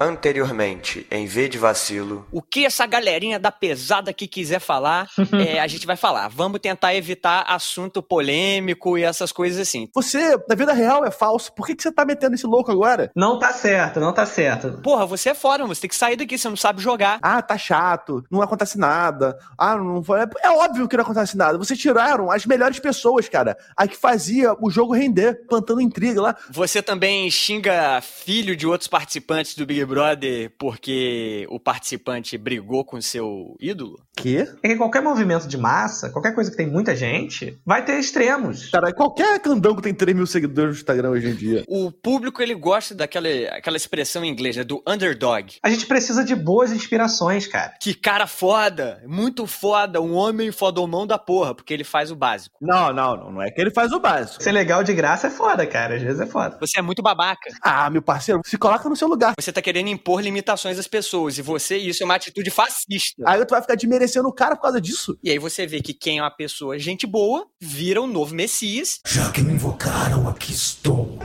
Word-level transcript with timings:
Anteriormente, 0.00 1.06
em 1.10 1.26
V 1.26 1.48
de 1.48 1.58
vacilo. 1.58 2.26
O 2.30 2.40
que 2.40 2.64
essa 2.64 2.86
galerinha 2.86 3.38
da 3.38 3.50
pesada 3.50 4.12
que 4.12 4.28
quiser 4.28 4.60
falar, 4.60 5.08
é, 5.32 5.58
a 5.58 5.66
gente 5.66 5.86
vai 5.86 5.96
falar. 5.96 6.28
Vamos 6.28 6.60
tentar 6.60 6.94
evitar 6.94 7.44
assunto 7.48 8.02
polêmico 8.02 8.96
e 8.96 9.02
essas 9.02 9.32
coisas 9.32 9.60
assim. 9.60 9.88
Você, 9.94 10.38
na 10.48 10.54
vida 10.54 10.72
real, 10.72 11.04
é 11.04 11.10
falso. 11.10 11.52
Por 11.52 11.66
que, 11.66 11.74
que 11.74 11.82
você 11.82 11.90
tá 11.90 12.04
metendo 12.04 12.34
esse 12.34 12.46
louco 12.46 12.70
agora? 12.70 13.10
Não 13.14 13.38
tá 13.38 13.52
certo, 13.52 13.98
não 13.98 14.12
tá 14.12 14.24
certo. 14.24 14.80
Porra, 14.82 15.04
você 15.04 15.30
é 15.30 15.34
fora, 15.34 15.66
você 15.66 15.80
tem 15.80 15.90
que 15.90 15.96
sair 15.96 16.16
daqui, 16.16 16.38
você 16.38 16.48
não 16.48 16.56
sabe 16.56 16.80
jogar. 16.80 17.18
Ah, 17.20 17.42
tá 17.42 17.58
chato, 17.58 18.22
não 18.30 18.40
acontece 18.40 18.78
nada. 18.78 19.36
Ah, 19.58 19.76
não 19.76 20.02
foi. 20.02 20.20
É 20.42 20.50
óbvio 20.50 20.86
que 20.86 20.96
não 20.96 21.02
acontece 21.02 21.36
nada. 21.36 21.58
Vocês 21.58 21.78
tiraram 21.78 22.30
as 22.30 22.46
melhores 22.46 22.78
pessoas, 22.78 23.28
cara. 23.28 23.56
A 23.76 23.88
que 23.88 23.96
fazia 23.96 24.54
o 24.60 24.70
jogo 24.70 24.94
render, 24.94 25.46
plantando 25.48 25.80
intriga 25.80 26.22
lá. 26.22 26.36
Você 26.50 26.80
também 26.80 27.28
xinga 27.30 28.00
filho 28.00 28.54
de 28.54 28.66
outros 28.66 28.88
participantes 28.88 29.54
do 29.54 29.66
Big 29.66 29.87
Brother 29.88 30.52
porque 30.58 31.46
o 31.50 31.58
participante 31.58 32.38
brigou 32.38 32.84
com 32.84 33.00
seu 33.00 33.56
ídolo? 33.60 33.98
Quê? 34.16 34.48
É 34.62 34.68
que 34.68 34.76
qualquer 34.76 35.02
movimento 35.02 35.46
de 35.46 35.56
massa, 35.56 36.10
qualquer 36.10 36.34
coisa 36.34 36.50
que 36.50 36.56
tem 36.56 36.66
muita 36.66 36.94
gente, 36.94 37.58
vai 37.64 37.84
ter 37.84 37.98
extremos. 37.98 38.70
Cara, 38.70 38.92
qualquer 38.92 39.40
candango 39.40 39.80
tem 39.80 39.94
3 39.94 40.16
mil 40.16 40.26
seguidores 40.26 40.74
no 40.74 40.76
Instagram 40.76 41.10
hoje 41.10 41.28
em 41.28 41.34
dia. 41.34 41.64
O 41.68 41.90
público, 41.90 42.42
ele 42.42 42.54
gosta 42.54 42.94
daquela 42.94 43.28
aquela 43.52 43.76
expressão 43.76 44.24
em 44.24 44.28
inglês, 44.28 44.56
né? 44.56 44.64
Do 44.64 44.82
underdog. 44.86 45.56
A 45.62 45.70
gente 45.70 45.86
precisa 45.86 46.24
de 46.24 46.34
boas 46.34 46.72
inspirações, 46.72 47.46
cara. 47.46 47.74
Que 47.80 47.94
cara 47.94 48.26
foda, 48.26 49.02
muito 49.06 49.46
foda, 49.46 50.00
um 50.00 50.14
homem 50.14 50.50
fodomão 50.50 51.06
da 51.06 51.18
porra, 51.18 51.54
porque 51.54 51.72
ele 51.72 51.84
faz 51.84 52.10
o 52.10 52.16
básico. 52.16 52.56
Não, 52.60 52.92
não, 52.92 53.16
não, 53.16 53.32
não 53.32 53.42
é 53.42 53.50
que 53.50 53.60
ele 53.60 53.70
faz 53.70 53.92
o 53.92 54.00
básico. 54.00 54.42
Ser 54.42 54.52
legal 54.52 54.82
de 54.82 54.92
graça 54.92 55.28
é 55.28 55.30
foda, 55.30 55.66
cara. 55.66 55.96
Às 55.96 56.02
vezes 56.02 56.20
é 56.20 56.26
foda. 56.26 56.58
Você 56.60 56.78
é 56.78 56.82
muito 56.82 57.02
babaca. 57.02 57.48
Ah, 57.62 57.88
meu 57.88 58.02
parceiro, 58.02 58.40
se 58.44 58.58
coloca 58.58 58.88
no 58.88 58.96
seu 58.96 59.08
lugar. 59.08 59.34
Você 59.38 59.52
tá 59.52 59.62
querendo 59.62 59.77
impor 59.86 60.20
limitações 60.20 60.78
às 60.78 60.88
pessoas, 60.88 61.38
e 61.38 61.42
você, 61.42 61.76
isso 61.76 62.02
é 62.02 62.04
uma 62.04 62.16
atitude 62.16 62.50
fascista. 62.50 63.22
Aí 63.26 63.44
tu 63.44 63.50
vai 63.50 63.62
ficar 63.62 63.76
desmerecendo 63.76 64.28
o 64.28 64.32
cara 64.32 64.56
por 64.56 64.62
causa 64.62 64.80
disso. 64.80 65.18
E 65.22 65.30
aí 65.30 65.38
você 65.38 65.66
vê 65.66 65.80
que 65.80 65.94
quem 65.94 66.18
é 66.18 66.22
uma 66.22 66.30
pessoa 66.30 66.78
gente 66.78 67.06
boa, 67.06 67.46
vira 67.60 68.02
o 68.02 68.06
novo 68.06 68.34
Messias. 68.34 69.00
Já 69.06 69.30
que 69.30 69.40
me 69.42 69.52
invocaram, 69.52 70.28
aqui 70.28 70.52
estou. 70.52 71.18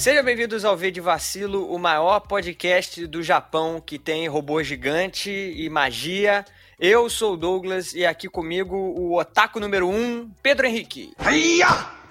Sejam 0.00 0.24
bem-vindos 0.24 0.64
ao 0.64 0.74
V 0.74 0.90
de 0.90 0.98
Vacilo, 0.98 1.70
o 1.70 1.78
maior 1.78 2.20
podcast 2.20 3.06
do 3.06 3.22
Japão 3.22 3.82
que 3.84 3.98
tem 3.98 4.26
robô 4.28 4.62
gigante 4.62 5.30
e 5.30 5.68
magia. 5.68 6.42
Eu 6.82 7.10
sou 7.10 7.34
o 7.34 7.36
Douglas 7.36 7.92
e 7.92 8.06
aqui 8.06 8.26
comigo 8.26 8.74
o 8.74 9.18
otaku 9.18 9.60
número 9.60 9.86
1, 9.86 9.94
um, 9.94 10.30
Pedro 10.42 10.66
Henrique. 10.66 11.12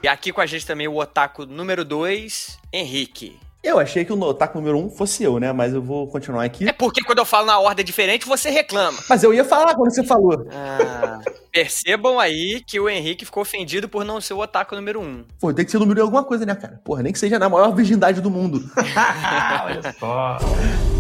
E 0.03 0.08
aqui 0.08 0.31
com 0.31 0.42
a 0.42 0.45
gente 0.45 0.64
também 0.64 0.88
o 0.88 0.95
otaku 0.98 1.44
número 1.44 1.84
2, 1.84 2.59
Henrique. 2.72 3.40
Eu 3.64 3.80
achei 3.80 4.06
que 4.06 4.14
o 4.14 4.22
otaku 4.22 4.59
número 4.59 4.78
1 4.78 4.86
um 4.86 4.90
fosse 4.92 5.23
eu, 5.23 5.40
né? 5.40 5.52
Mas 5.52 5.73
eu 5.73 5.81
vou 5.81 6.06
continuar 6.06 6.44
aqui. 6.44 6.70
É 6.70 6.72
porque 6.72 7.03
quando 7.03 7.17
eu 7.17 7.25
falo 7.25 7.47
na 7.47 7.58
ordem 7.58 7.84
diferente, 7.84 8.28
você 8.28 8.52
reclama. 8.52 8.95
Mas 9.09 9.23
eu 9.23 9.34
ia 9.34 9.44
falar 9.44 9.73
quando 9.73 9.92
você 9.92 10.03
falou. 10.03 10.45
Ah, 10.52 11.20
percebam 11.52 12.20
aí 12.20 12.64
que 12.64 12.80
o 12.80 12.88
Henrique 12.88 13.25
ficou 13.25 13.42
ofendido 13.42 13.90
por 13.90 14.06
não 14.06 14.22
ser 14.22 14.36
o 14.36 14.40
otaku 14.40 14.75
número 14.75 15.02
1. 15.02 15.03
Um. 15.03 15.25
Pô, 15.40 15.52
tem 15.52 15.66
que 15.66 15.72
ser 15.72 15.78
o 15.78 15.80
número 15.80 15.95
de 15.95 16.02
alguma 16.02 16.23
coisa, 16.23 16.45
né, 16.45 16.53
cara? 16.53 16.80
Porra, 16.86 17.02
nem 17.02 17.12
que 17.12 17.17
seja 17.17 17.40
na 17.40 17.50
maior 17.50 17.73
virgindade 17.73 18.22
do 18.22 18.30
mundo. 18.30 18.70
Olha 19.66 19.95
só. 20.00 20.38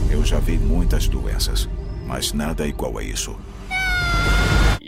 Eu 0.09 0.25
já 0.25 0.39
vi 0.39 0.57
muitas 0.57 1.07
doenças, 1.07 1.69
mas 2.07 2.33
nada 2.33 2.65
igual 2.65 2.97
a 2.97 3.03
isso. 3.03 3.37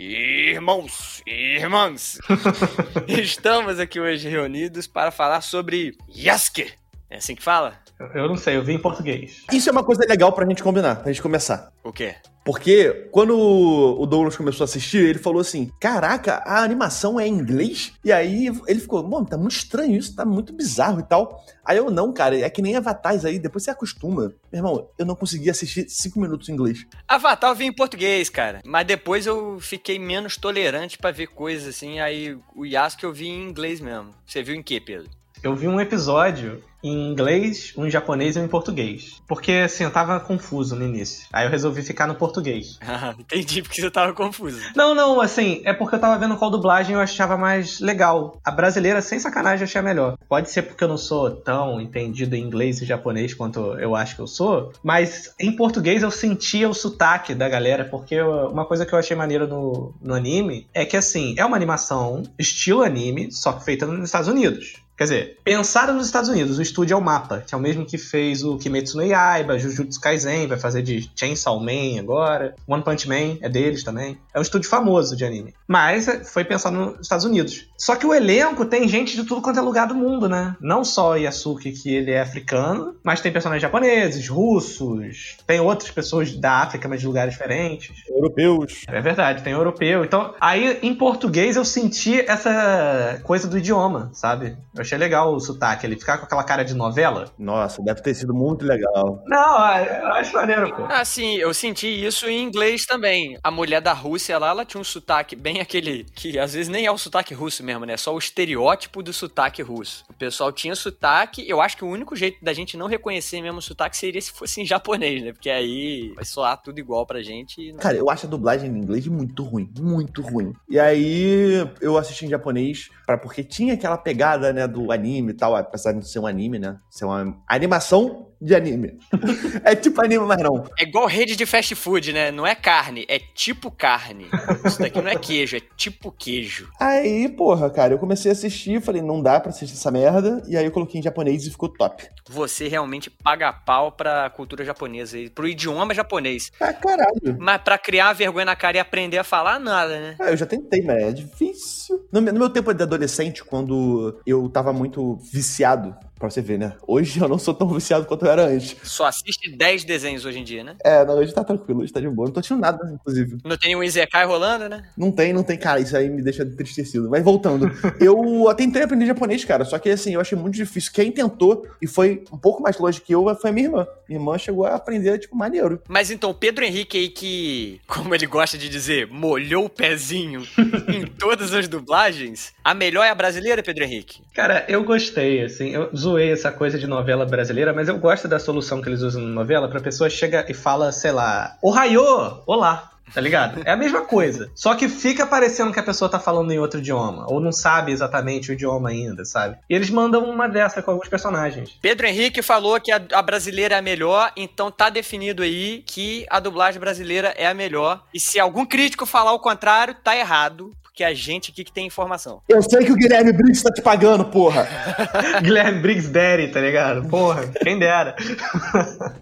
Irmãos, 0.04 1.22
irmãs, 1.24 2.18
estamos 3.06 3.78
aqui 3.78 4.00
hoje 4.00 4.28
reunidos 4.28 4.88
para 4.88 5.12
falar 5.12 5.42
sobre 5.42 5.96
Yasuke. 6.08 6.72
É 7.12 7.16
assim 7.16 7.34
que 7.34 7.42
fala? 7.42 7.78
Eu 8.14 8.26
não 8.26 8.38
sei, 8.38 8.56
eu 8.56 8.64
vi 8.64 8.72
em 8.72 8.78
português. 8.78 9.42
Isso 9.52 9.68
é 9.68 9.72
uma 9.72 9.84
coisa 9.84 10.02
legal 10.08 10.32
pra 10.32 10.46
gente 10.46 10.62
combinar, 10.62 10.96
pra 10.96 11.12
gente 11.12 11.20
começar. 11.20 11.70
O 11.84 11.92
quê? 11.92 12.16
Porque 12.42 13.06
quando 13.12 13.38
o 13.38 14.06
Douglas 14.06 14.34
começou 14.34 14.64
a 14.64 14.66
assistir, 14.66 15.04
ele 15.04 15.18
falou 15.18 15.42
assim: 15.42 15.70
Caraca, 15.78 16.42
a 16.46 16.62
animação 16.64 17.20
é 17.20 17.28
em 17.28 17.34
inglês? 17.34 17.92
E 18.02 18.10
aí 18.10 18.46
ele 18.66 18.80
ficou, 18.80 19.06
mano, 19.06 19.26
tá 19.26 19.36
muito 19.36 19.52
estranho 19.52 19.94
isso, 19.94 20.16
tá 20.16 20.24
muito 20.24 20.54
bizarro 20.54 21.00
e 21.00 21.02
tal. 21.02 21.44
Aí 21.62 21.76
eu, 21.76 21.90
não, 21.90 22.14
cara, 22.14 22.36
é 22.40 22.48
que 22.48 22.62
nem 22.62 22.76
Avatares 22.76 23.26
aí, 23.26 23.38
depois 23.38 23.62
você 23.62 23.70
acostuma. 23.70 24.32
Meu 24.50 24.58
irmão, 24.58 24.88
eu 24.98 25.04
não 25.04 25.14
consegui 25.14 25.50
assistir 25.50 25.86
cinco 25.90 26.18
minutos 26.18 26.48
em 26.48 26.54
inglês. 26.54 26.86
Avatar 27.06 27.50
eu 27.50 27.54
vi 27.54 27.66
em 27.66 27.72
português, 27.72 28.30
cara. 28.30 28.62
Mas 28.64 28.86
depois 28.86 29.26
eu 29.26 29.60
fiquei 29.60 29.98
menos 29.98 30.38
tolerante 30.38 30.96
para 30.96 31.10
ver 31.10 31.26
coisas 31.26 31.68
assim. 31.68 32.00
Aí 32.00 32.38
o 32.56 32.64
Yasuke 32.64 33.04
eu 33.04 33.12
vi 33.12 33.28
em 33.28 33.50
inglês 33.50 33.80
mesmo. 33.80 34.14
Você 34.26 34.42
viu 34.42 34.54
em 34.54 34.62
quê, 34.62 34.80
Pedro? 34.80 35.10
Eu 35.42 35.56
vi 35.56 35.66
um 35.66 35.80
episódio 35.80 36.62
em 36.84 37.10
inglês, 37.10 37.72
um 37.76 37.86
em 37.86 37.90
japonês 37.90 38.36
e 38.36 38.40
um 38.40 38.44
em 38.44 38.48
português. 38.48 39.20
Porque, 39.26 39.52
assim, 39.52 39.84
eu 39.84 39.90
tava 39.90 40.18
confuso 40.20 40.74
no 40.74 40.84
início. 40.84 41.26
Aí 41.32 41.46
eu 41.46 41.50
resolvi 41.50 41.82
ficar 41.82 42.06
no 42.06 42.14
português. 42.14 42.78
Ah, 42.92 43.14
entendi 43.18 43.62
porque 43.62 43.80
você 43.80 43.90
tava 43.90 44.12
confuso. 44.12 44.60
Não, 44.76 44.94
não, 44.94 45.20
assim, 45.20 45.62
é 45.64 45.72
porque 45.72 45.96
eu 45.96 45.98
tava 45.98 46.18
vendo 46.18 46.36
qual 46.36 46.50
dublagem 46.50 46.94
eu 46.94 47.00
achava 47.00 47.36
mais 47.38 47.80
legal. 47.80 48.38
A 48.44 48.50
brasileira, 48.50 49.00
sem 49.00 49.18
sacanagem, 49.18 49.60
eu 49.60 49.64
achei 49.64 49.80
a 49.80 49.82
melhor. 49.82 50.16
Pode 50.28 50.50
ser 50.50 50.62
porque 50.62 50.84
eu 50.84 50.88
não 50.88 50.98
sou 50.98 51.30
tão 51.30 51.80
entendido 51.80 52.36
em 52.36 52.42
inglês 52.42 52.80
e 52.80 52.84
japonês 52.84 53.34
quanto 53.34 53.60
eu 53.78 53.96
acho 53.96 54.14
que 54.14 54.20
eu 54.20 54.26
sou, 54.26 54.72
mas 54.84 55.34
em 55.40 55.56
português 55.56 56.02
eu 56.02 56.10
sentia 56.10 56.68
o 56.68 56.74
sotaque 56.74 57.34
da 57.34 57.48
galera, 57.48 57.86
porque 57.86 58.14
eu, 58.14 58.50
uma 58.50 58.66
coisa 58.66 58.84
que 58.84 58.92
eu 58.92 58.98
achei 58.98 59.16
maneiro 59.16 59.48
no, 59.48 59.94
no 60.00 60.14
anime 60.14 60.68
é 60.72 60.84
que, 60.84 60.96
assim, 60.96 61.34
é 61.38 61.44
uma 61.44 61.56
animação 61.56 62.22
estilo 62.38 62.82
anime, 62.82 63.32
só 63.32 63.54
que 63.54 63.64
feita 63.64 63.86
nos 63.86 64.04
Estados 64.04 64.28
Unidos. 64.28 64.81
Quer 64.96 65.04
dizer, 65.04 65.38
pensaram 65.42 65.94
nos 65.94 66.06
Estados 66.06 66.28
Unidos, 66.28 66.58
o 66.58 66.62
estúdio 66.62 66.94
é 66.94 66.96
o 66.96 67.00
Mapa, 67.00 67.42
que 67.46 67.54
é 67.54 67.58
o 67.58 67.60
mesmo 67.60 67.84
que 67.84 67.98
fez 67.98 68.44
o 68.44 68.58
Kimetsu 68.58 68.98
no 68.98 69.04
Yaiba, 69.04 69.58
Jujutsu 69.58 70.00
Kaisen, 70.00 70.46
vai 70.46 70.58
fazer 70.58 70.82
de 70.82 71.10
Chainsaw 71.16 71.58
Man 71.58 71.98
agora, 71.98 72.54
One 72.68 72.84
Punch 72.84 73.08
Man 73.08 73.38
é 73.40 73.48
deles 73.48 73.82
também. 73.82 74.18
É 74.34 74.38
um 74.38 74.42
estúdio 74.42 74.68
famoso 74.68 75.16
de 75.16 75.24
anime. 75.24 75.54
Mas 75.66 76.06
foi 76.30 76.44
pensado 76.44 76.76
nos 76.76 77.00
Estados 77.00 77.24
Unidos. 77.24 77.66
Só 77.78 77.96
que 77.96 78.06
o 78.06 78.14
elenco 78.14 78.64
tem 78.64 78.86
gente 78.86 79.16
de 79.16 79.24
tudo 79.24 79.40
quanto 79.40 79.58
é 79.58 79.62
lugar 79.62 79.88
do 79.88 79.94
mundo, 79.94 80.28
né? 80.28 80.54
Não 80.60 80.84
só 80.84 81.16
Yasuke, 81.16 81.72
que 81.72 81.94
ele 81.94 82.10
é 82.10 82.20
africano, 82.20 82.94
mas 83.02 83.20
tem 83.20 83.32
personagens 83.32 83.62
japoneses, 83.62 84.28
russos, 84.28 85.36
tem 85.46 85.58
outras 85.58 85.90
pessoas 85.90 86.32
da 86.32 86.58
África, 86.58 86.88
mas 86.88 87.00
de 87.00 87.06
lugares 87.06 87.32
diferentes. 87.32 87.90
Europeus. 88.08 88.82
É 88.86 89.00
verdade, 89.00 89.42
tem 89.42 89.52
europeu. 89.52 90.04
Então, 90.04 90.34
aí 90.40 90.78
em 90.82 90.94
português 90.94 91.56
eu 91.56 91.64
senti 91.64 92.20
essa 92.20 93.20
coisa 93.24 93.48
do 93.48 93.58
idioma, 93.58 94.10
sabe? 94.12 94.56
Eu 94.82 94.84
achei 94.84 94.98
legal 94.98 95.32
o 95.32 95.38
sotaque, 95.38 95.86
ele 95.86 95.94
ficar 95.96 96.18
com 96.18 96.24
aquela 96.24 96.42
cara 96.42 96.64
de 96.64 96.74
novela. 96.74 97.30
Nossa, 97.38 97.80
deve 97.82 98.02
ter 98.02 98.14
sido 98.14 98.34
muito 98.34 98.64
legal. 98.64 99.22
Não, 99.28 99.76
eu 99.78 100.06
acho 100.08 100.32
maneiro, 100.34 100.74
pô. 100.74 100.82
Ah, 100.90 101.04
sim, 101.04 101.36
eu 101.36 101.54
senti 101.54 101.86
isso 101.86 102.26
em 102.26 102.42
inglês 102.42 102.84
também. 102.84 103.38
A 103.44 103.50
mulher 103.50 103.80
da 103.80 103.92
Rússia 103.92 104.36
lá, 104.38 104.48
ela 104.48 104.64
tinha 104.64 104.80
um 104.80 104.84
sotaque 104.84 105.36
bem 105.36 105.60
aquele 105.60 106.02
que 106.16 106.36
às 106.36 106.54
vezes 106.54 106.68
nem 106.68 106.84
é 106.84 106.90
o 106.90 106.98
sotaque 106.98 107.32
russo 107.32 107.62
mesmo, 107.62 107.86
né? 107.86 107.92
É 107.92 107.96
só 107.96 108.12
o 108.12 108.18
estereótipo 108.18 109.04
do 109.04 109.12
sotaque 109.12 109.62
russo. 109.62 110.04
O 110.10 110.14
pessoal 110.14 110.50
tinha 110.50 110.74
sotaque, 110.74 111.48
eu 111.48 111.60
acho 111.60 111.76
que 111.76 111.84
o 111.84 111.88
único 111.88 112.16
jeito 112.16 112.44
da 112.44 112.52
gente 112.52 112.76
não 112.76 112.88
reconhecer 112.88 113.40
mesmo 113.40 113.58
o 113.58 113.62
sotaque 113.62 113.96
seria 113.96 114.20
se 114.20 114.32
fosse 114.32 114.60
em 114.60 114.66
japonês, 114.66 115.22
né? 115.22 115.32
Porque 115.32 115.48
aí 115.50 116.12
vai 116.16 116.24
soar 116.24 116.60
tudo 116.60 116.80
igual 116.80 117.06
pra 117.06 117.22
gente. 117.22 117.70
não- 117.72 117.78
Cara, 117.78 117.96
eu 117.96 118.10
acho 118.10 118.26
a 118.26 118.28
dublagem 118.28 118.68
em 118.68 118.78
inglês 118.78 119.06
muito 119.06 119.44
ruim, 119.44 119.70
muito 119.78 120.22
ruim. 120.22 120.52
E 120.68 120.80
aí 120.80 121.68
eu 121.80 121.96
assisti 121.96 122.26
em 122.26 122.28
japonês, 122.30 122.88
pra, 123.06 123.16
porque 123.16 123.44
tinha 123.44 123.74
aquela 123.74 123.96
pegada, 123.96 124.52
né, 124.52 124.66
do 124.72 124.90
anime 124.90 125.30
e 125.30 125.34
tal, 125.34 125.54
apesar 125.54 125.92
de 125.92 125.98
não 125.98 126.04
ser 126.04 126.18
um 126.18 126.26
anime, 126.26 126.58
né? 126.58 126.78
Ser 126.90 127.04
uma 127.04 127.36
animação 127.46 128.31
de 128.44 128.54
anime. 128.54 128.98
é 129.64 129.74
tipo 129.74 130.04
anime, 130.04 130.24
mas 130.26 130.42
não. 130.42 130.64
É 130.78 130.82
igual 130.82 131.06
rede 131.06 131.36
de 131.36 131.46
fast 131.46 131.74
food, 131.74 132.12
né? 132.12 132.30
Não 132.30 132.46
é 132.46 132.54
carne, 132.54 133.04
é 133.08 133.18
tipo 133.18 133.70
carne. 133.70 134.26
Isso 134.64 134.80
daqui 134.80 135.00
não 135.00 135.08
é 135.10 135.16
queijo, 135.16 135.56
é 135.56 135.60
tipo 135.76 136.10
queijo. 136.12 136.68
Aí, 136.80 137.28
porra, 137.28 137.70
cara, 137.70 137.94
eu 137.94 137.98
comecei 137.98 138.30
a 138.30 138.32
assistir, 138.32 138.80
falei, 138.80 139.00
não 139.02 139.22
dá 139.22 139.38
pra 139.40 139.50
assistir 139.50 139.74
essa 139.74 139.90
merda, 139.90 140.42
e 140.48 140.56
aí 140.56 140.64
eu 140.64 140.70
coloquei 140.72 140.98
em 141.00 141.02
japonês 141.02 141.46
e 141.46 141.50
ficou 141.50 141.68
top. 141.68 142.06
Você 142.28 142.68
realmente 142.68 143.10
paga 143.10 143.52
pau 143.52 143.92
pra 143.92 144.28
cultura 144.30 144.64
japonesa, 144.64 145.18
e 145.18 145.28
pro 145.30 145.46
idioma 145.48 145.94
japonês. 145.94 146.50
Ah, 146.60 146.72
caralho. 146.72 147.36
Mas 147.38 147.60
pra 147.62 147.78
criar 147.78 148.12
vergonha 148.12 148.44
na 148.46 148.56
cara 148.56 148.76
e 148.76 148.80
aprender 148.80 149.18
a 149.18 149.24
falar, 149.24 149.58
nada, 149.58 149.98
né? 150.00 150.16
Ah, 150.20 150.30
eu 150.30 150.36
já 150.36 150.46
tentei, 150.46 150.82
mas 150.82 151.02
é 151.02 151.12
difícil. 151.12 152.06
No, 152.12 152.20
meu- 152.20 152.32
no 152.32 152.38
meu 152.38 152.50
tempo 152.50 152.72
de 152.72 152.82
adolescente, 152.82 153.44
quando 153.44 154.20
eu 154.26 154.48
tava 154.48 154.72
muito 154.72 155.16
viciado 155.32 155.94
Pra 156.22 156.30
você 156.30 156.40
ver, 156.40 156.56
né? 156.56 156.76
Hoje 156.86 157.20
eu 157.20 157.28
não 157.28 157.36
sou 157.36 157.52
tão 157.52 157.66
viciado 157.66 158.06
quanto 158.06 158.24
eu 158.24 158.30
era 158.30 158.46
antes. 158.46 158.76
Só 158.84 159.06
assiste 159.06 159.50
10 159.50 159.82
desenhos 159.82 160.24
hoje 160.24 160.38
em 160.38 160.44
dia, 160.44 160.62
né? 160.62 160.76
É, 160.84 161.04
não, 161.04 161.18
hoje 161.18 161.34
tá 161.34 161.42
tranquilo, 161.42 161.80
hoje 161.82 161.92
tá 161.92 161.98
de 161.98 162.08
boa. 162.08 162.26
Não 162.26 162.32
tô 162.32 162.38
assistindo 162.38 162.60
nada, 162.60 162.78
inclusive. 162.94 163.38
Não 163.44 163.56
tem 163.56 163.74
um 163.74 163.82
Izekai 163.82 164.24
rolando, 164.24 164.68
né? 164.68 164.84
Não 164.96 165.10
tem, 165.10 165.32
não 165.32 165.42
tem, 165.42 165.58
cara. 165.58 165.80
Isso 165.80 165.96
aí 165.96 166.08
me 166.08 166.22
deixa 166.22 166.44
entristecido. 166.44 167.10
Mas 167.10 167.24
voltando. 167.24 167.68
eu 168.00 168.54
tentei 168.54 168.84
aprender 168.84 169.04
japonês, 169.04 169.44
cara. 169.44 169.64
Só 169.64 169.80
que 169.80 169.90
assim, 169.90 170.14
eu 170.14 170.20
achei 170.20 170.38
muito 170.38 170.54
difícil. 170.54 170.92
Quem 170.92 171.10
tentou 171.10 171.66
e 171.82 171.88
foi 171.88 172.22
um 172.32 172.38
pouco 172.38 172.62
mais 172.62 172.78
longe 172.78 173.00
que 173.00 173.12
eu 173.12 173.24
foi 173.34 173.50
a 173.50 173.52
minha 173.52 173.66
irmã. 173.66 173.86
Minha 174.08 174.20
irmã 174.20 174.38
chegou 174.38 174.64
a 174.64 174.76
aprender, 174.76 175.18
tipo, 175.18 175.34
maneiro. 175.34 175.82
Mas 175.88 176.12
então, 176.12 176.30
o 176.30 176.34
Pedro 176.34 176.64
Henrique 176.64 176.98
aí 176.98 177.08
que, 177.08 177.80
como 177.88 178.14
ele 178.14 178.26
gosta 178.26 178.56
de 178.56 178.68
dizer, 178.68 179.08
molhou 179.08 179.64
o 179.64 179.68
pezinho 179.68 180.46
em 180.86 181.04
todas 181.04 181.52
as 181.52 181.66
dublagens, 181.66 182.52
a 182.62 182.74
melhor 182.74 183.02
é 183.02 183.10
a 183.10 183.14
brasileira, 183.14 183.60
Pedro 183.60 183.82
Henrique? 183.82 184.22
Cara, 184.32 184.64
eu 184.68 184.84
gostei, 184.84 185.42
assim, 185.42 185.70
eu 185.70 185.90
zoei 186.12 186.30
essa 186.30 186.52
coisa 186.52 186.78
de 186.78 186.86
novela 186.86 187.24
brasileira, 187.24 187.72
mas 187.72 187.88
eu 187.88 187.98
gosto 187.98 188.28
da 188.28 188.38
solução 188.38 188.82
que 188.82 188.88
eles 188.88 189.00
usam 189.00 189.22
na 189.22 189.30
novela 189.30 189.68
pra 189.68 189.80
pessoa 189.80 190.10
chega 190.10 190.44
e 190.48 190.52
fala, 190.54 190.92
sei 190.92 191.10
lá, 191.10 191.56
Ohayô, 191.62 192.42
olá. 192.46 192.90
Tá 193.14 193.20
ligado? 193.20 193.60
É 193.66 193.72
a 193.72 193.76
mesma 193.76 194.02
coisa. 194.02 194.50
Só 194.54 194.74
que 194.74 194.88
fica 194.88 195.26
parecendo 195.26 195.70
que 195.70 195.78
a 195.78 195.82
pessoa 195.82 196.10
tá 196.10 196.18
falando 196.18 196.50
em 196.50 196.58
outro 196.58 196.80
idioma. 196.80 197.26
Ou 197.28 197.40
não 197.40 197.52
sabe 197.52 197.92
exatamente 197.92 198.50
o 198.50 198.54
idioma 198.54 198.88
ainda, 198.88 199.22
sabe? 199.26 199.58
E 199.68 199.74
eles 199.74 199.90
mandam 199.90 200.24
uma 200.24 200.48
dessa 200.48 200.80
com 200.80 200.92
alguns 200.92 201.08
personagens. 201.08 201.76
Pedro 201.82 202.06
Henrique 202.06 202.40
falou 202.40 202.80
que 202.80 202.90
a, 202.90 203.02
a 203.12 203.20
brasileira 203.20 203.74
é 203.74 203.78
a 203.78 203.82
melhor, 203.82 204.32
então 204.34 204.70
tá 204.70 204.88
definido 204.88 205.42
aí 205.42 205.82
que 205.86 206.24
a 206.30 206.40
dublagem 206.40 206.80
brasileira 206.80 207.34
é 207.36 207.46
a 207.46 207.52
melhor. 207.52 208.02
E 208.14 208.20
se 208.20 208.40
algum 208.40 208.64
crítico 208.64 209.04
falar 209.04 209.32
o 209.32 209.40
contrário, 209.40 209.94
tá 210.02 210.16
errado 210.16 210.72
porque 210.92 211.04
a 211.04 211.14
gente 211.14 211.50
aqui 211.50 211.64
que 211.64 211.72
tem 211.72 211.86
informação. 211.86 212.42
Eu 212.46 212.62
sei 212.62 212.84
que 212.84 212.92
o 212.92 212.96
Guilherme 212.96 213.32
Briggs 213.32 213.62
tá 213.62 213.72
te 213.72 213.80
pagando, 213.80 214.26
porra. 214.26 214.68
Guilherme 215.42 215.80
Briggs 215.80 216.10
Daddy, 216.10 216.48
tá 216.48 216.60
ligado? 216.60 217.08
Porra, 217.08 217.48
quem 217.62 217.78
dera. 217.78 218.14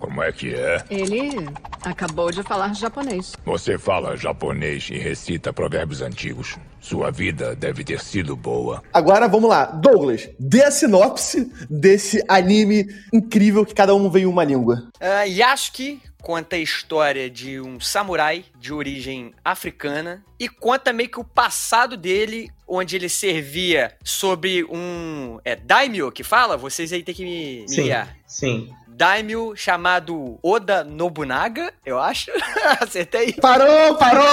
Como 0.01 0.21
é 0.21 0.33
que 0.33 0.53
é? 0.53 0.83
Ele 0.91 1.49
acabou 1.85 2.33
de 2.33 2.43
falar 2.43 2.75
japonês. 2.75 3.35
Você 3.45 3.79
fala 3.79 4.17
japonês 4.17 4.89
e 4.91 4.99
recita 4.99 5.53
provérbios 5.53 6.03
antigos. 6.03 6.57
Sua 6.81 7.13
vida 7.13 7.55
deve 7.55 7.85
ter 7.85 8.01
sido 8.01 8.35
boa. 8.35 8.83
Agora 8.93 9.29
vamos 9.29 9.49
lá. 9.49 9.67
Douglas, 9.67 10.29
dê 10.41 10.65
a 10.65 10.73
sinopse 10.73 11.53
desse 11.71 12.21
anime 12.27 12.85
incrível 13.13 13.65
que 13.65 13.75
cada 13.75 13.95
um 13.95 14.11
veio 14.11 14.29
uma 14.29 14.43
língua. 14.43 14.89
Uh, 15.01 15.29
Yasuki 15.29 16.01
conta 16.21 16.57
a 16.57 16.59
história 16.59 17.29
de 17.31 17.61
um 17.61 17.81
samurai 17.81 18.45
de 18.59 18.73
origem 18.73 19.35
africana 19.45 20.23
e 20.39 20.49
conta 20.49 20.93
meio 20.93 21.09
que 21.09 21.21
o 21.21 21.25
passado 21.25 21.97
dele, 21.97 22.51
onde 22.67 22.97
ele 22.97 23.09
servia 23.09 23.93
sobre 24.05 24.65
um. 24.65 25.39
É 25.45 25.57
Daimyo 25.57 26.11
que 26.13 26.23
fala? 26.23 26.57
Vocês 26.57 26.93
aí 26.93 27.03
tem 27.03 27.15
que 27.15 27.25
me, 27.25 27.61
me 27.63 27.69
Sim, 27.69 27.83
guiar. 27.85 28.17
sim. 28.27 28.71
Daimyo 28.89 29.55
chamado 29.57 30.39
Oda 30.43 30.85
Nobunaga, 30.85 31.73
eu 31.87 31.99
acho. 31.99 32.31
Acertei. 32.83 33.33
Parou, 33.33 33.95
parou! 33.97 34.27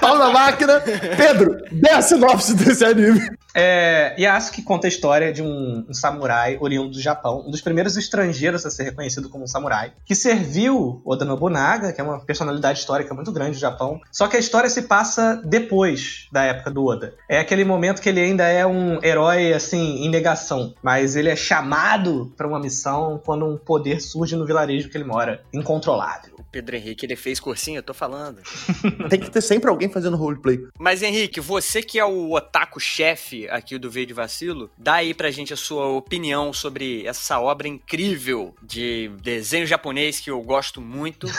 Pau 0.00 0.18
na 0.18 0.30
máquina! 0.30 0.80
Pedro, 1.16 1.56
dê 1.70 1.90
a 1.90 2.02
sinopse 2.02 2.54
desse 2.56 2.84
anime. 2.84 3.20
É, 3.60 4.14
Yasuki 4.16 4.62
conta 4.62 4.86
a 4.86 4.88
história 4.88 5.32
de 5.32 5.42
um, 5.42 5.84
um 5.88 5.92
samurai 5.92 6.56
oriundo 6.60 6.90
do 6.90 7.00
Japão, 7.00 7.44
um 7.44 7.50
dos 7.50 7.60
primeiros 7.60 7.96
estrangeiros 7.96 8.64
a 8.64 8.70
ser 8.70 8.84
reconhecido 8.84 9.28
como 9.28 9.42
um 9.42 9.46
samurai, 9.48 9.92
que 10.04 10.14
serviu 10.14 11.02
Oda 11.04 11.24
Nobunaga, 11.24 11.92
que 11.92 12.00
é 12.00 12.04
uma 12.04 12.20
personalidade 12.20 12.78
histórica 12.78 13.12
muito 13.12 13.32
grande 13.32 13.52
do 13.52 13.58
Japão. 13.58 14.00
Só 14.12 14.28
que 14.28 14.36
a 14.36 14.38
história 14.38 14.70
se 14.70 14.82
passa 14.82 15.42
depois 15.44 16.28
da 16.30 16.44
época 16.44 16.70
do 16.70 16.84
Oda. 16.84 17.16
É 17.28 17.40
aquele 17.40 17.64
momento 17.64 18.00
que 18.00 18.08
ele 18.08 18.20
ainda 18.20 18.46
é 18.46 18.64
um 18.64 19.02
herói 19.02 19.52
assim 19.52 20.04
em 20.04 20.08
negação, 20.08 20.72
mas 20.80 21.16
ele 21.16 21.28
é 21.28 21.34
chamado 21.34 22.32
para 22.36 22.46
uma 22.46 22.60
missão 22.60 23.20
quando 23.24 23.44
um 23.44 23.58
poder 23.58 24.00
surge 24.00 24.36
no 24.36 24.46
vilarejo 24.46 24.88
que 24.88 24.96
ele 24.96 25.04
mora, 25.04 25.42
incontrolável. 25.52 26.36
O 26.38 26.44
Pedro 26.44 26.76
Henrique, 26.76 27.04
ele 27.04 27.16
fez 27.16 27.40
cursinho, 27.40 27.78
eu 27.78 27.82
tô 27.82 27.92
falando. 27.92 28.40
Tem 29.10 29.18
que 29.18 29.32
ter 29.32 29.40
sempre 29.40 29.68
alguém 29.68 29.88
fazendo 29.88 30.16
roleplay. 30.16 30.60
Mas 30.78 31.02
Henrique, 31.02 31.40
você 31.40 31.82
que 31.82 31.98
é 31.98 32.04
o 32.04 32.34
otaku-chefe 32.34 33.47
aqui 33.50 33.78
do 33.78 33.90
Veio 33.90 34.06
de 34.06 34.14
Vacilo, 34.14 34.70
dá 34.76 34.94
aí 34.94 35.14
pra 35.14 35.30
gente 35.30 35.52
a 35.52 35.56
sua 35.56 35.86
opinião 35.88 36.52
sobre 36.52 37.06
essa 37.06 37.40
obra 37.40 37.68
incrível 37.68 38.54
de 38.62 39.10
desenho 39.22 39.66
japonês 39.66 40.20
que 40.20 40.30
eu 40.30 40.40
gosto 40.42 40.80
muito. 40.80 41.26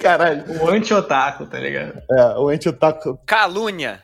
Caralho. 0.00 0.44
O 0.62 0.68
anti-otaku, 0.68 1.46
tá 1.46 1.58
ligado? 1.58 2.02
É, 2.10 2.38
o 2.38 2.48
anti-otaku. 2.48 3.18
Calúnia. 3.26 4.02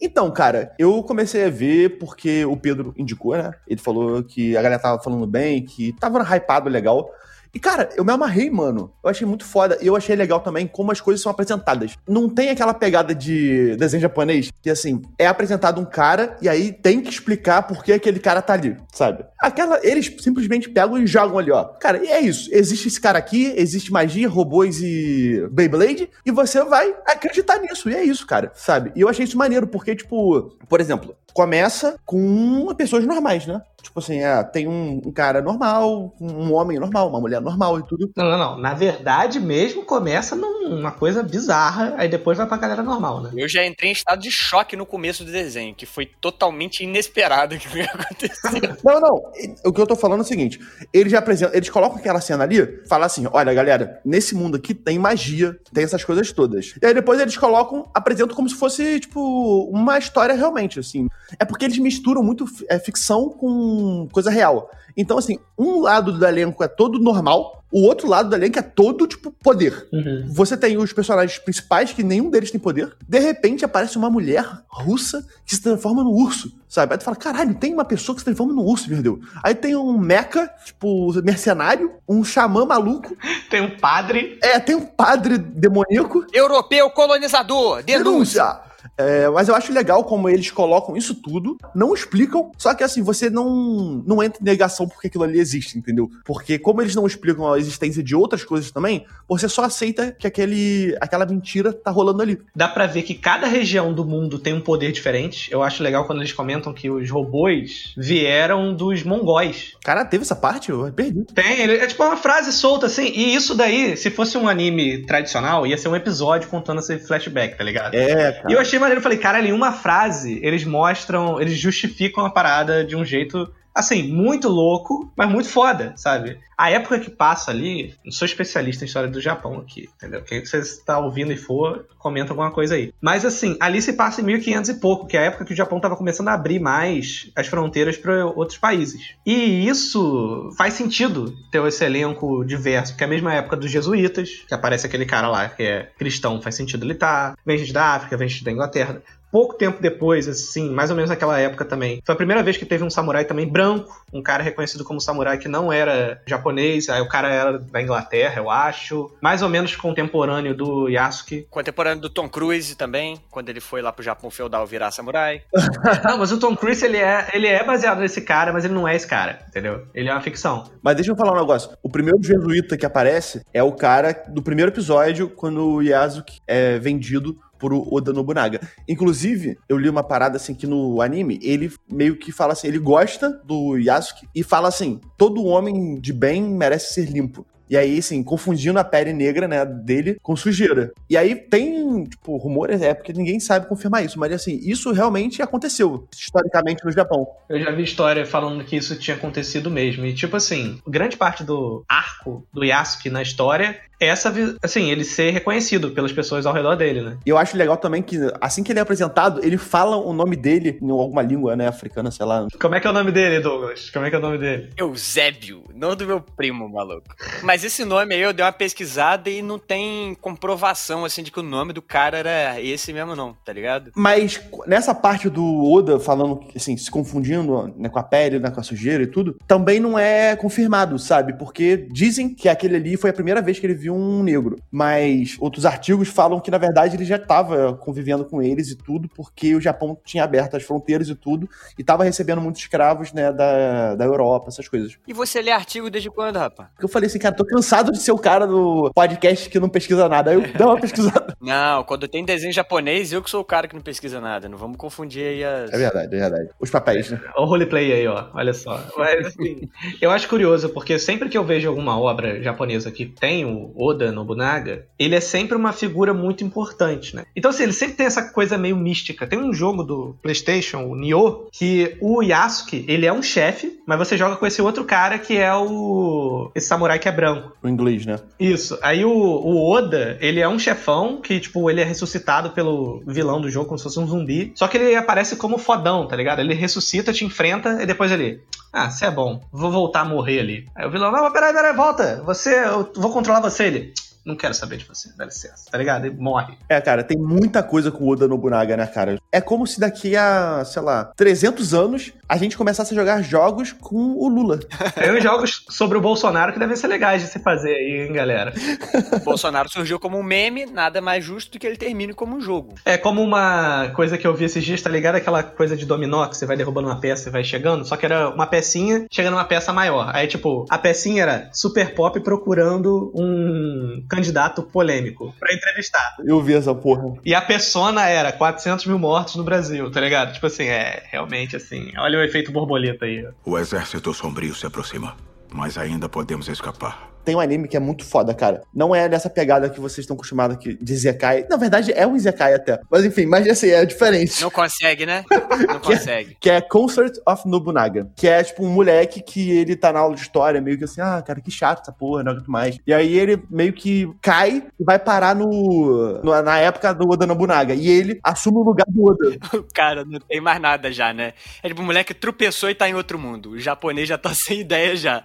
Então, 0.00 0.30
cara, 0.30 0.72
eu 0.78 1.02
comecei 1.02 1.44
a 1.44 1.50
ver 1.50 1.98
porque 1.98 2.44
o 2.44 2.56
Pedro 2.56 2.94
indicou, 2.96 3.36
né? 3.36 3.52
Ele 3.66 3.80
falou 3.80 4.22
que 4.22 4.56
a 4.56 4.62
galera 4.62 4.80
tava 4.80 5.02
falando 5.02 5.26
bem, 5.26 5.64
que 5.64 5.92
tava 5.98 6.22
hypado 6.36 6.68
legal. 6.68 7.10
E, 7.54 7.58
cara, 7.60 7.90
eu 7.96 8.04
me 8.04 8.12
amarrei, 8.12 8.50
mano. 8.50 8.92
Eu 9.04 9.10
achei 9.10 9.26
muito 9.26 9.44
foda. 9.44 9.78
E 9.80 9.86
eu 9.86 9.94
achei 9.94 10.16
legal 10.16 10.40
também 10.40 10.66
como 10.66 10.90
as 10.90 11.00
coisas 11.00 11.22
são 11.22 11.30
apresentadas. 11.30 11.96
Não 12.08 12.28
tem 12.28 12.48
aquela 12.48 12.72
pegada 12.72 13.14
de 13.14 13.76
desenho 13.76 14.00
japonês 14.00 14.50
que, 14.62 14.70
assim, 14.70 15.02
é 15.18 15.26
apresentado 15.26 15.80
um 15.80 15.84
cara 15.84 16.36
e 16.40 16.48
aí 16.48 16.72
tem 16.72 17.00
que 17.00 17.10
explicar 17.10 17.62
por 17.62 17.84
que 17.84 17.92
aquele 17.92 18.18
cara 18.18 18.40
tá 18.40 18.54
ali, 18.54 18.76
sabe? 18.92 19.24
Aquela, 19.38 19.80
eles 19.82 20.14
simplesmente 20.20 20.70
pegam 20.70 20.98
e 20.98 21.06
jogam 21.06 21.38
ali, 21.38 21.50
ó. 21.50 21.64
Cara, 21.64 22.02
e 22.02 22.08
é 22.08 22.20
isso. 22.20 22.48
Existe 22.52 22.88
esse 22.88 23.00
cara 23.00 23.18
aqui, 23.18 23.52
existe 23.56 23.92
magia, 23.92 24.28
robôs 24.28 24.80
e 24.80 25.46
Beyblade, 25.50 26.08
e 26.24 26.30
você 26.30 26.64
vai 26.64 26.94
acreditar 27.06 27.58
nisso. 27.58 27.90
E 27.90 27.94
é 27.94 28.02
isso, 28.02 28.26
cara, 28.26 28.50
sabe? 28.54 28.92
E 28.96 29.00
eu 29.00 29.08
achei 29.08 29.24
isso 29.24 29.36
maneiro, 29.36 29.66
porque, 29.66 29.94
tipo, 29.94 30.56
por 30.68 30.80
exemplo, 30.80 31.14
começa 31.32 31.96
com 32.04 32.72
pessoas 32.74 33.06
normais, 33.06 33.46
né? 33.46 33.62
Tipo 33.82 33.98
assim, 33.98 34.22
é, 34.22 34.42
tem 34.44 34.68
um, 34.68 35.02
um 35.04 35.12
cara 35.12 35.42
normal, 35.42 36.14
um 36.20 36.52
homem 36.52 36.78
normal, 36.78 37.08
uma 37.08 37.20
mulher 37.20 37.40
normal 37.40 37.80
e 37.80 37.82
tudo. 37.86 38.10
Não, 38.16 38.24
não, 38.30 38.38
não. 38.38 38.58
Na 38.58 38.74
verdade, 38.74 39.40
mesmo 39.40 39.84
começa 39.84 40.36
numa 40.36 40.92
coisa 40.92 41.22
bizarra, 41.22 41.94
aí 41.98 42.08
depois 42.08 42.38
vai 42.38 42.46
pra 42.46 42.56
galera 42.56 42.82
normal, 42.82 43.22
né? 43.22 43.30
Eu 43.36 43.48
já 43.48 43.66
entrei 43.66 43.90
em 43.90 43.92
estado 43.92 44.20
de 44.20 44.30
choque 44.30 44.76
no 44.76 44.86
começo 44.86 45.24
do 45.24 45.32
desenho, 45.32 45.74
que 45.74 45.84
foi 45.84 46.06
totalmente 46.06 46.84
inesperado 46.84 47.58
que 47.58 47.76
ia 47.76 47.84
acontecer. 47.92 48.76
Não, 48.84 49.00
não. 49.00 49.22
O 49.64 49.72
que 49.72 49.80
eu 49.80 49.86
tô 49.86 49.96
falando 49.96 50.20
é 50.20 50.22
o 50.22 50.26
seguinte: 50.26 50.60
eles 50.92 51.10
já 51.10 51.18
apresentam, 51.18 51.54
eles 51.54 51.68
colocam 51.68 51.98
aquela 51.98 52.20
cena 52.20 52.44
ali, 52.44 52.86
falam 52.88 53.06
assim: 53.06 53.26
olha, 53.32 53.52
galera, 53.52 54.00
nesse 54.04 54.34
mundo 54.34 54.56
aqui 54.56 54.74
tem 54.74 54.98
magia, 54.98 55.56
tem 55.74 55.82
essas 55.82 56.04
coisas 56.04 56.30
todas. 56.30 56.74
E 56.80 56.86
aí 56.86 56.94
depois 56.94 57.20
eles 57.20 57.36
colocam, 57.36 57.90
apresentam 57.92 58.36
como 58.36 58.48
se 58.48 58.54
fosse, 58.54 59.00
tipo, 59.00 59.68
uma 59.70 59.98
história 59.98 60.34
realmente, 60.34 60.78
assim. 60.78 61.08
É 61.38 61.44
porque 61.44 61.64
eles 61.64 61.78
misturam 61.78 62.22
muito 62.22 62.44
é, 62.68 62.78
ficção 62.78 63.28
com 63.28 64.08
coisa 64.12 64.30
real. 64.30 64.70
Então, 64.96 65.18
assim, 65.18 65.38
um 65.58 65.80
lado 65.80 66.12
do 66.12 66.26
elenco 66.26 66.62
é 66.62 66.68
todo 66.68 66.98
normal, 66.98 67.62
o 67.72 67.84
outro 67.84 68.06
lado 68.06 68.28
do 68.28 68.36
elenco 68.36 68.58
é 68.58 68.62
todo, 68.62 69.06
tipo, 69.06 69.30
poder. 69.30 69.88
Uhum. 69.90 70.26
Você 70.28 70.56
tem 70.58 70.76
os 70.76 70.92
personagens 70.92 71.38
principais, 71.38 71.92
que 71.92 72.02
nenhum 72.02 72.28
deles 72.28 72.50
tem 72.50 72.60
poder. 72.60 72.94
De 73.08 73.18
repente 73.18 73.64
aparece 73.64 73.96
uma 73.96 74.10
mulher 74.10 74.46
russa 74.68 75.26
que 75.46 75.56
se 75.56 75.62
transforma 75.62 76.04
no 76.04 76.10
urso, 76.10 76.52
sabe? 76.68 76.92
Aí 76.92 76.98
tu 76.98 77.04
fala, 77.04 77.16
caralho, 77.16 77.54
tem 77.54 77.72
uma 77.72 77.84
pessoa 77.84 78.14
que 78.14 78.20
se 78.20 78.26
transforma 78.26 78.52
no 78.52 78.62
urso, 78.62 78.90
meu 78.90 79.02
Deus. 79.02 79.20
Aí 79.42 79.54
tem 79.54 79.74
um 79.74 79.96
mecha, 79.96 80.50
tipo, 80.66 81.14
mercenário, 81.22 81.92
um 82.06 82.22
xamã 82.22 82.66
maluco. 82.66 83.16
Tem 83.48 83.62
um 83.62 83.76
padre. 83.76 84.38
É, 84.42 84.58
tem 84.58 84.74
um 84.74 84.84
padre 84.84 85.36
demoníaco. 85.36 86.24
Europeu 86.32 86.88
colonizador, 86.90 87.82
denúncia. 87.82 88.02
Denúncia! 88.04 88.71
É, 88.96 89.28
mas 89.28 89.48
eu 89.48 89.54
acho 89.54 89.72
legal 89.72 90.04
como 90.04 90.28
eles 90.28 90.50
colocam 90.50 90.96
isso 90.96 91.14
tudo, 91.14 91.56
não 91.74 91.94
explicam, 91.94 92.50
só 92.56 92.74
que 92.74 92.84
assim, 92.84 93.02
você 93.02 93.30
não, 93.30 94.02
não 94.06 94.22
entra 94.22 94.40
em 94.40 94.44
negação 94.44 94.88
porque 94.88 95.08
aquilo 95.08 95.24
ali 95.24 95.38
existe, 95.38 95.78
entendeu? 95.78 96.10
Porque 96.24 96.58
como 96.58 96.82
eles 96.82 96.94
não 96.94 97.06
explicam 97.06 97.52
a 97.52 97.58
existência 97.58 98.02
de 98.02 98.14
outras 98.14 98.44
coisas 98.44 98.70
também, 98.70 99.06
você 99.28 99.48
só 99.48 99.64
aceita 99.64 100.12
que 100.12 100.26
aquele, 100.26 100.96
aquela 101.00 101.26
mentira 101.26 101.72
tá 101.72 101.90
rolando 101.90 102.22
ali. 102.22 102.40
Dá 102.54 102.68
pra 102.68 102.86
ver 102.86 103.02
que 103.02 103.14
cada 103.14 103.46
região 103.46 103.92
do 103.92 104.04
mundo 104.04 104.38
tem 104.38 104.54
um 104.54 104.60
poder 104.60 104.92
diferente. 104.92 105.50
Eu 105.52 105.62
acho 105.62 105.82
legal 105.82 106.06
quando 106.06 106.20
eles 106.20 106.32
comentam 106.32 106.72
que 106.72 106.90
os 106.90 107.10
robôs 107.10 107.94
vieram 107.96 108.74
dos 108.74 109.02
mongóis. 109.02 109.72
Cara, 109.84 110.04
teve 110.04 110.22
essa 110.22 110.36
parte? 110.36 110.70
Eu 110.70 110.92
perdi. 110.92 111.24
Tem, 111.34 111.62
é 111.62 111.86
tipo 111.86 112.02
uma 112.02 112.16
frase 112.16 112.52
solta 112.52 112.86
assim. 112.86 113.06
E 113.06 113.34
isso 113.34 113.54
daí, 113.54 113.96
se 113.96 114.10
fosse 114.10 114.36
um 114.36 114.48
anime 114.48 115.04
tradicional, 115.06 115.66
ia 115.66 115.78
ser 115.78 115.88
um 115.88 115.96
episódio 115.96 116.48
contando 116.48 116.80
esse 116.80 116.98
flashback, 116.98 117.56
tá 117.56 117.64
ligado? 117.64 117.94
É, 117.94 118.32
cara. 118.32 118.50
E 118.50 118.52
eu 118.52 118.60
achei 118.60 118.71
maneiro, 118.78 118.98
eu 118.98 119.02
falei, 119.02 119.18
caralho, 119.18 119.48
em 119.48 119.52
uma 119.52 119.72
frase, 119.72 120.38
eles 120.42 120.64
mostram, 120.64 121.40
eles 121.40 121.56
justificam 121.58 122.24
a 122.24 122.30
parada 122.30 122.84
de 122.84 122.96
um 122.96 123.04
jeito, 123.04 123.52
assim, 123.74 124.02
muito 124.02 124.48
louco, 124.48 125.10
mas 125.16 125.28
muito 125.28 125.48
foda, 125.48 125.92
sabe? 125.96 126.38
A 126.56 126.70
época 126.70 127.00
que 127.00 127.10
passa 127.10 127.50
ali, 127.50 127.94
não 128.04 128.12
sou 128.12 128.26
especialista 128.26 128.84
em 128.84 128.86
história 128.86 129.08
do 129.08 129.20
Japão 129.20 129.58
aqui, 129.58 129.88
entendeu? 129.96 130.22
Quem 130.22 130.44
você 130.44 130.58
está 130.58 130.98
ouvindo 130.98 131.32
e 131.32 131.36
for, 131.36 131.86
comenta 131.98 132.32
alguma 132.32 132.50
coisa 132.50 132.74
aí. 132.74 132.92
Mas 133.00 133.24
assim, 133.24 133.56
ali 133.60 133.80
se 133.82 133.94
passa 133.94 134.20
em 134.20 134.24
1500 134.24 134.70
e 134.70 134.74
pouco, 134.74 135.06
que 135.06 135.16
é 135.16 135.20
a 135.20 135.24
época 135.24 135.44
que 135.44 135.52
o 135.52 135.56
Japão 135.56 135.78
estava 135.78 135.96
começando 135.96 136.28
a 136.28 136.34
abrir 136.34 136.60
mais 136.60 137.30
as 137.34 137.46
fronteiras 137.46 137.96
para 137.96 138.26
outros 138.26 138.58
países. 138.58 139.14
E 139.26 139.66
isso 139.66 140.50
faz 140.56 140.74
sentido 140.74 141.34
ter 141.50 141.62
esse 141.66 141.84
elenco 141.84 142.44
diverso, 142.44 142.92
porque 142.92 143.04
é 143.04 143.06
a 143.06 143.10
mesma 143.10 143.34
época 143.34 143.56
dos 143.56 143.70
jesuítas, 143.70 144.44
que 144.46 144.54
aparece 144.54 144.86
aquele 144.86 145.06
cara 145.06 145.28
lá 145.28 145.48
que 145.48 145.62
é 145.62 145.90
cristão, 145.98 146.40
faz 146.40 146.54
sentido 146.54 146.84
ele 146.84 146.92
estar. 146.92 147.34
Vem 147.44 147.58
gente 147.58 147.72
da 147.72 147.94
África, 147.94 148.16
vem 148.16 148.28
gente 148.28 148.44
da 148.44 148.52
Inglaterra. 148.52 149.02
Pouco 149.32 149.54
tempo 149.54 149.80
depois, 149.80 150.28
assim, 150.28 150.68
mais 150.70 150.90
ou 150.90 150.96
menos 150.96 151.08
naquela 151.08 151.40
época 151.40 151.64
também. 151.64 152.02
Foi 152.04 152.12
a 152.12 152.16
primeira 152.16 152.42
vez 152.42 152.58
que 152.58 152.66
teve 152.66 152.84
um 152.84 152.90
samurai 152.90 153.24
também 153.24 153.48
branco, 153.48 154.04
um 154.12 154.22
cara 154.22 154.42
reconhecido 154.42 154.84
como 154.84 155.00
samurai 155.00 155.38
que 155.38 155.48
não 155.48 155.72
era 155.72 156.20
japonês, 156.26 156.90
aí 156.90 157.00
o 157.00 157.08
cara 157.08 157.32
era 157.32 157.58
da 157.58 157.80
Inglaterra, 157.80 158.34
eu 158.36 158.50
acho. 158.50 159.10
Mais 159.22 159.40
ou 159.40 159.48
menos 159.48 159.74
contemporâneo 159.74 160.54
do 160.54 160.86
Yasuke. 160.88 161.46
Contemporâneo 161.48 162.02
do 162.02 162.10
Tom 162.10 162.28
Cruise 162.28 162.76
também, 162.76 163.18
quando 163.30 163.48
ele 163.48 163.60
foi 163.60 163.80
lá 163.80 163.90
pro 163.90 164.04
Japão 164.04 164.30
feudal 164.30 164.66
virar 164.66 164.90
samurai. 164.90 165.42
não, 166.04 166.18
mas 166.18 166.30
o 166.30 166.38
Tom 166.38 166.54
Cruise, 166.54 166.84
ele 166.84 166.98
é, 166.98 167.30
ele 167.32 167.46
é 167.46 167.64
baseado 167.64 168.00
nesse 168.00 168.20
cara, 168.20 168.52
mas 168.52 168.66
ele 168.66 168.74
não 168.74 168.86
é 168.86 168.94
esse 168.94 169.06
cara, 169.06 169.40
entendeu? 169.48 169.86
Ele 169.94 170.10
é 170.10 170.12
uma 170.12 170.20
ficção. 170.20 170.64
Mas 170.82 170.96
deixa 170.96 171.10
eu 171.10 171.16
falar 171.16 171.32
um 171.32 171.40
negócio. 171.40 171.70
O 171.82 171.88
primeiro 171.88 172.22
jesuíta 172.22 172.76
que 172.76 172.84
aparece 172.84 173.40
é 173.54 173.62
o 173.62 173.72
cara 173.72 174.12
do 174.28 174.42
primeiro 174.42 174.70
episódio, 174.70 175.30
quando 175.30 175.66
o 175.66 175.82
Yasuke 175.82 176.40
é 176.46 176.78
vendido 176.78 177.38
por 177.62 177.72
Oda 177.72 178.12
Nobunaga. 178.12 178.60
Inclusive, 178.88 179.56
eu 179.68 179.78
li 179.78 179.88
uma 179.88 180.02
parada 180.02 180.36
assim 180.36 180.52
que 180.52 180.66
no 180.66 181.00
anime, 181.00 181.38
ele 181.40 181.72
meio 181.88 182.16
que 182.16 182.32
fala 182.32 182.54
assim, 182.54 182.66
ele 182.66 182.80
gosta 182.80 183.30
do 183.44 183.78
Yasuke 183.78 184.26
e 184.34 184.42
fala 184.42 184.66
assim: 184.66 185.00
todo 185.16 185.44
homem 185.44 186.00
de 186.00 186.12
bem 186.12 186.42
merece 186.42 186.92
ser 186.94 187.04
limpo. 187.08 187.46
E 187.70 187.76
aí, 187.76 188.00
assim, 188.00 188.22
confundindo 188.22 188.78
a 188.78 188.84
pele 188.84 189.14
negra, 189.14 189.48
né, 189.48 189.64
dele 189.64 190.18
com 190.22 190.36
sujeira. 190.36 190.92
E 191.08 191.16
aí 191.16 191.34
tem, 191.34 192.04
tipo, 192.04 192.36
rumores, 192.36 192.82
é 192.82 192.92
porque 192.92 193.14
ninguém 193.14 193.40
sabe 193.40 193.66
confirmar 193.66 194.04
isso, 194.04 194.18
mas 194.18 194.30
assim, 194.30 194.60
isso 194.62 194.92
realmente 194.92 195.40
aconteceu, 195.40 196.06
historicamente, 196.12 196.84
no 196.84 196.92
Japão. 196.92 197.26
Eu 197.48 197.58
já 197.58 197.70
vi 197.70 197.82
história 197.82 198.26
falando 198.26 198.62
que 198.62 198.76
isso 198.76 198.98
tinha 198.98 199.16
acontecido 199.16 199.70
mesmo. 199.70 200.04
E, 200.04 200.12
tipo 200.12 200.36
assim, 200.36 200.80
grande 200.86 201.16
parte 201.16 201.44
do 201.44 201.82
arco 201.88 202.46
do 202.52 202.62
Yasuke 202.62 203.08
na 203.08 203.22
história 203.22 203.80
essa, 204.04 204.32
assim, 204.62 204.90
ele 204.90 205.04
ser 205.04 205.30
reconhecido 205.30 205.90
pelas 205.90 206.12
pessoas 206.12 206.46
ao 206.46 206.54
redor 206.54 206.76
dele, 206.76 207.02
né? 207.02 207.16
E 207.24 207.30
eu 207.30 207.38
acho 207.38 207.56
legal 207.56 207.76
também 207.76 208.02
que, 208.02 208.18
assim 208.40 208.62
que 208.62 208.72
ele 208.72 208.78
é 208.78 208.82
apresentado, 208.82 209.44
ele 209.44 209.56
fala 209.56 209.96
o 209.96 210.12
nome 210.12 210.36
dele 210.36 210.78
em 210.80 210.90
alguma 210.90 211.22
língua, 211.22 211.56
né, 211.56 211.68
africana, 211.68 212.10
sei 212.10 212.26
lá. 212.26 212.46
Como 212.60 212.74
é 212.74 212.80
que 212.80 212.86
é 212.86 212.90
o 212.90 212.92
nome 212.92 213.12
dele, 213.12 213.40
Douglas? 213.40 213.90
Como 213.90 214.04
é 214.04 214.10
que 214.10 214.16
é 214.16 214.18
o 214.18 214.22
nome 214.22 214.38
dele? 214.38 214.70
Eusébio, 214.76 215.64
não 215.74 215.94
do 215.94 216.06
meu 216.06 216.20
primo, 216.20 216.68
maluco. 216.68 217.14
Mas 217.42 217.64
esse 217.64 217.84
nome 217.84 218.14
aí 218.14 218.20
eu 218.20 218.32
dei 218.32 218.44
uma 218.44 218.52
pesquisada 218.52 219.28
e 219.30 219.42
não 219.42 219.58
tem 219.58 220.14
comprovação, 220.20 221.04
assim, 221.04 221.22
de 221.22 221.30
que 221.30 221.40
o 221.40 221.42
nome 221.42 221.72
do 221.72 221.82
cara 221.82 222.18
era 222.18 222.60
esse 222.60 222.92
mesmo, 222.92 223.14
não, 223.14 223.34
tá 223.44 223.52
ligado? 223.52 223.92
Mas 223.94 224.40
nessa 224.66 224.94
parte 224.94 225.28
do 225.28 225.70
Oda 225.70 225.98
falando, 225.98 226.40
assim, 226.54 226.76
se 226.76 226.90
confundindo 226.90 227.72
né, 227.76 227.88
com 227.88 227.98
a 227.98 228.02
pele, 228.02 228.38
né, 228.38 228.50
com 228.50 228.60
a 228.60 228.62
sujeira 228.62 229.02
e 229.02 229.06
tudo, 229.06 229.36
também 229.46 229.80
não 229.80 229.98
é 229.98 230.36
confirmado, 230.36 230.98
sabe? 230.98 231.32
Porque 231.34 231.88
dizem 231.90 232.34
que 232.34 232.48
aquele 232.48 232.76
ali 232.76 232.96
foi 232.96 233.10
a 233.10 233.14
primeira 233.14 233.42
vez 233.42 233.58
que 233.58 233.66
ele 233.66 233.74
viu 233.74 233.91
um 233.92 234.22
negro. 234.22 234.56
Mas 234.70 235.36
outros 235.40 235.66
artigos 235.66 236.08
falam 236.08 236.40
que, 236.40 236.50
na 236.50 236.58
verdade, 236.58 236.96
ele 236.96 237.04
já 237.04 237.16
estava 237.16 237.74
convivendo 237.74 238.24
com 238.24 238.42
eles 238.42 238.70
e 238.70 238.76
tudo, 238.76 239.08
porque 239.08 239.54
o 239.54 239.60
Japão 239.60 239.96
tinha 240.04 240.24
aberto 240.24 240.56
as 240.56 240.62
fronteiras 240.62 241.08
e 241.08 241.14
tudo, 241.14 241.48
e 241.78 241.82
estava 241.82 242.04
recebendo 242.04 242.40
muitos 242.40 242.62
escravos, 242.62 243.12
né, 243.12 243.32
da, 243.32 243.94
da 243.94 244.04
Europa, 244.04 244.48
essas 244.48 244.68
coisas. 244.68 244.96
E 245.06 245.12
você 245.12 245.40
lê 245.40 245.50
artigo 245.50 245.90
desde 245.90 246.10
quando, 246.10 246.38
rapaz? 246.38 246.70
Porque 246.70 246.84
eu 246.84 246.88
falei 246.88 247.06
assim, 247.06 247.18
cara, 247.18 247.34
tô 247.34 247.44
cansado 247.44 247.92
de 247.92 247.98
ser 247.98 248.12
o 248.12 248.18
cara 248.18 248.46
do 248.46 248.90
podcast 248.94 249.48
que 249.48 249.60
não 249.60 249.68
pesquisa 249.68 250.08
nada. 250.08 250.30
Aí 250.30 250.36
eu 250.36 250.42
dei 250.42 250.66
uma 250.66 250.80
pesquisada. 250.80 251.36
Não, 251.42 251.82
quando 251.82 252.06
tem 252.06 252.24
desenho 252.24 252.52
japonês, 252.52 253.12
eu 253.12 253.20
que 253.20 253.28
sou 253.28 253.40
o 253.40 253.44
cara 253.44 253.66
que 253.66 253.74
não 253.74 253.82
pesquisa 253.82 254.20
nada. 254.20 254.48
Não 254.48 254.56
vamos 254.56 254.76
confundir 254.76 255.24
aí 255.24 255.44
as. 255.44 255.72
É 255.72 255.76
verdade, 255.76 256.14
é 256.14 256.18
verdade. 256.20 256.50
Os 256.60 256.70
papéis, 256.70 257.10
né? 257.10 257.20
Olha 257.34 257.44
o 257.44 257.48
roleplay 257.48 257.92
aí, 257.92 258.06
ó. 258.06 258.28
Olha 258.32 258.54
só. 258.54 258.80
Mas, 258.96 259.26
assim, 259.26 259.68
eu 260.00 260.12
acho 260.12 260.28
curioso, 260.28 260.68
porque 260.68 261.00
sempre 261.00 261.28
que 261.28 261.36
eu 261.36 261.42
vejo 261.42 261.68
alguma 261.68 261.98
obra 261.98 262.40
japonesa 262.40 262.92
que 262.92 263.06
tem 263.06 263.44
o 263.44 263.72
Oda 263.82 264.12
Nobunaga, 264.12 264.86
ele 264.98 265.14
é 265.14 265.20
sempre 265.20 265.56
uma 265.56 265.72
figura 265.72 266.14
muito 266.14 266.44
importante, 266.44 267.16
né? 267.16 267.24
Então, 267.34 267.50
assim, 267.50 267.64
ele 267.64 267.72
sempre 267.72 267.96
tem 267.96 268.06
essa 268.06 268.30
coisa 268.30 268.56
meio 268.56 268.76
mística. 268.76 269.26
Tem 269.26 269.38
um 269.38 269.52
jogo 269.52 269.82
do 269.82 270.16
PlayStation, 270.22 270.84
o 270.84 270.94
Nioh, 270.94 271.48
que 271.50 271.96
o 272.00 272.22
Yasuke, 272.22 272.84
ele 272.86 273.06
é 273.06 273.12
um 273.12 273.22
chefe, 273.22 273.80
mas 273.86 273.98
você 273.98 274.16
joga 274.16 274.36
com 274.36 274.46
esse 274.46 274.62
outro 274.62 274.84
cara 274.84 275.18
que 275.18 275.36
é 275.36 275.52
o. 275.54 276.50
Esse 276.54 276.68
samurai 276.68 276.98
que 276.98 277.08
é 277.08 277.12
branco. 277.12 277.56
O 277.62 277.68
inglês, 277.68 278.06
né? 278.06 278.20
Isso. 278.38 278.78
Aí 278.82 279.04
o, 279.04 279.10
o 279.10 279.70
Oda, 279.72 280.16
ele 280.20 280.40
é 280.40 280.48
um 280.48 280.58
chefão 280.58 281.20
que, 281.20 281.40
tipo, 281.40 281.68
ele 281.68 281.80
é 281.80 281.84
ressuscitado 281.84 282.50
pelo 282.50 283.02
vilão 283.06 283.40
do 283.40 283.50
jogo, 283.50 283.66
como 283.66 283.78
se 283.78 283.84
fosse 283.84 283.98
um 283.98 284.06
zumbi. 284.06 284.52
Só 284.54 284.68
que 284.68 284.76
ele 284.76 284.94
aparece 284.94 285.36
como 285.36 285.58
fodão, 285.58 286.06
tá 286.06 286.14
ligado? 286.14 286.40
Ele 286.40 286.54
ressuscita, 286.54 287.12
te 287.12 287.24
enfrenta 287.24 287.82
e 287.82 287.86
depois 287.86 288.12
ele. 288.12 288.40
Ah, 288.72 288.90
você 288.90 289.04
é 289.04 289.10
bom. 289.10 289.40
Vou 289.52 289.70
voltar 289.70 290.00
a 290.00 290.04
morrer 290.04 290.40
ali. 290.40 290.68
Aí 290.74 290.86
o 290.86 290.90
vilão, 290.90 291.12
não, 291.12 291.30
peraí, 291.30 291.52
peraí, 291.52 291.76
volta. 291.76 292.22
Você, 292.24 292.64
eu 292.64 292.90
vou 292.96 293.12
controlar 293.12 293.40
você. 293.40 293.64
Ele 293.64 293.94
não 294.24 294.36
quero 294.36 294.54
saber 294.54 294.76
de 294.76 294.84
você, 294.84 295.12
dá 295.16 295.24
licença, 295.24 295.70
tá 295.70 295.78
ligado? 295.78 296.06
Ele 296.06 296.16
morre. 296.16 296.56
É, 296.68 296.80
cara, 296.80 297.02
tem 297.02 297.18
muita 297.18 297.62
coisa 297.62 297.90
com 297.90 298.04
o 298.04 298.08
Oda 298.08 298.28
Nobunaga, 298.28 298.76
né, 298.76 298.86
cara? 298.86 299.18
É 299.30 299.40
como 299.40 299.66
se 299.66 299.80
daqui 299.80 300.16
a, 300.16 300.64
sei 300.64 300.82
lá, 300.82 301.12
300 301.16 301.74
anos 301.74 302.12
a 302.28 302.36
gente 302.36 302.56
começasse 302.56 302.94
a 302.94 302.96
jogar 302.96 303.20
jogos 303.22 303.72
com 303.72 304.14
o 304.16 304.28
Lula. 304.28 304.58
Tem 304.94 305.12
uns 305.12 305.22
jogos 305.22 305.64
sobre 305.68 305.98
o 305.98 306.00
Bolsonaro 306.00 306.52
que 306.52 306.58
devem 306.58 306.76
ser 306.76 306.86
legais 306.86 307.22
de 307.22 307.28
se 307.28 307.38
fazer 307.40 307.74
aí, 307.74 308.06
hein, 308.06 308.12
galera? 308.12 308.52
Bolsonaro 309.22 309.68
surgiu 309.68 309.98
como 310.00 310.18
um 310.18 310.22
meme, 310.22 310.64
nada 310.66 311.00
mais 311.00 311.24
justo 311.24 311.52
do 311.52 311.58
que 311.58 311.66
ele 311.66 311.76
termine 311.76 312.14
como 312.14 312.36
um 312.36 312.40
jogo. 312.40 312.74
É 312.84 312.96
como 312.96 313.20
uma 313.22 313.90
coisa 313.94 314.16
que 314.16 314.26
eu 314.26 314.34
vi 314.34 314.44
esses 314.44 314.64
dias, 314.64 314.80
tá 314.80 314.88
ligado? 314.88 315.16
Aquela 315.16 315.42
coisa 315.42 315.76
de 315.76 315.84
dominó 315.84 316.26
que 316.26 316.36
você 316.36 316.46
vai 316.46 316.56
derrubando 316.56 316.88
uma 316.88 317.00
peça 317.00 317.28
e 317.28 317.32
vai 317.32 317.44
chegando, 317.44 317.84
só 317.84 317.96
que 317.96 318.06
era 318.06 318.30
uma 318.30 318.46
pecinha 318.46 319.06
chegando 319.10 319.34
uma 319.34 319.44
peça 319.44 319.72
maior. 319.72 320.10
Aí, 320.14 320.26
tipo, 320.26 320.64
a 320.70 320.78
pecinha 320.78 321.22
era 321.22 321.50
super 321.52 321.94
pop 321.94 322.18
procurando 322.20 323.12
um 323.14 324.04
candidato 324.12 324.62
polêmico 324.62 325.34
pra 325.40 325.54
entrevistar. 325.54 326.16
Eu 326.22 326.42
vi 326.42 326.52
essa 326.52 326.74
porra. 326.74 327.14
E 327.24 327.34
a 327.34 327.40
persona 327.40 328.06
era 328.06 328.30
400 328.30 328.84
mil 328.84 328.98
mortos 328.98 329.36
no 329.36 329.42
Brasil, 329.42 329.90
tá 329.90 330.00
ligado? 330.00 330.34
Tipo 330.34 330.46
assim, 330.46 330.64
é 330.64 331.02
realmente 331.10 331.56
assim. 331.56 331.90
Olha 331.96 332.18
o 332.18 332.22
efeito 332.22 332.52
borboleta 332.52 333.06
aí. 333.06 333.26
O 333.42 333.58
exército 333.58 334.12
sombrio 334.12 334.54
se 334.54 334.66
aproxima, 334.66 335.16
mas 335.50 335.78
ainda 335.78 336.10
podemos 336.10 336.46
escapar. 336.48 337.11
Tem 337.24 337.34
um 337.36 337.40
anime 337.40 337.68
que 337.68 337.76
é 337.76 337.80
muito 337.80 338.04
foda, 338.04 338.34
cara. 338.34 338.62
Não 338.74 338.94
é 338.94 339.08
dessa 339.08 339.30
pegada 339.30 339.68
que 339.70 339.80
vocês 339.80 339.98
estão 340.00 340.14
acostumados 340.14 340.56
aqui 340.56 340.74
de 340.80 340.96
Zekai. 340.96 341.46
Na 341.48 341.56
verdade, 341.56 341.92
é 341.94 342.06
um 342.06 342.18
Zekai 342.18 342.54
até. 342.54 342.80
Mas 342.90 343.04
enfim, 343.04 343.26
mas 343.26 343.46
assim, 343.48 343.68
é 343.70 343.84
diferente. 343.84 344.40
Não 344.42 344.50
consegue, 344.50 345.06
né? 345.06 345.24
Não 345.68 345.80
Que 345.80 345.92
é- 345.92 345.96
consegue. 345.96 346.36
Que 346.40 346.50
é 346.50 346.60
Concert 346.60 347.14
of 347.26 347.46
Nobunaga. 347.48 348.08
Que 348.16 348.26
é, 348.28 348.42
tipo, 348.42 348.64
um 348.64 348.70
moleque 348.70 349.22
que 349.22 349.50
ele 349.50 349.76
tá 349.76 349.92
na 349.92 350.00
aula 350.00 350.14
de 350.14 350.22
história, 350.22 350.60
meio 350.60 350.76
que 350.78 350.84
assim, 350.84 351.00
ah, 351.00 351.22
cara, 351.24 351.40
que 351.40 351.50
chato 351.50 351.80
essa 351.82 351.92
porra, 351.92 352.22
não 352.24 352.32
aguento 352.32 352.50
mais. 352.50 352.76
E 352.86 352.92
aí 352.92 353.16
ele 353.18 353.42
meio 353.50 353.72
que 353.72 354.10
cai 354.20 354.64
e 354.80 354.84
vai 354.84 354.98
parar 354.98 355.34
no, 355.34 356.20
no- 356.22 356.42
na 356.42 356.58
época 356.58 356.92
do 356.92 357.08
Oda 357.08 357.26
Nobunaga. 357.26 357.74
E 357.74 357.88
ele 357.88 358.18
assume 358.24 358.58
o 358.58 358.62
lugar 358.62 358.86
do 358.88 359.04
Oda. 359.04 359.36
Cara 359.74 360.04
não 360.04 360.18
tem 360.18 360.40
mais 360.40 360.60
nada 360.60 360.90
já, 360.90 361.12
né? 361.12 361.34
É 361.62 361.68
tipo, 361.68 361.82
o 361.82 361.84
moleque 361.84 362.12
tropeçou 362.14 362.68
e 362.70 362.74
tá 362.74 362.88
em 362.88 362.94
outro 362.94 363.18
mundo. 363.18 363.50
O 363.50 363.58
japonês 363.60 364.08
já 364.08 364.18
tá 364.18 364.32
sem 364.34 364.60
ideia 364.60 364.96
já. 364.96 365.24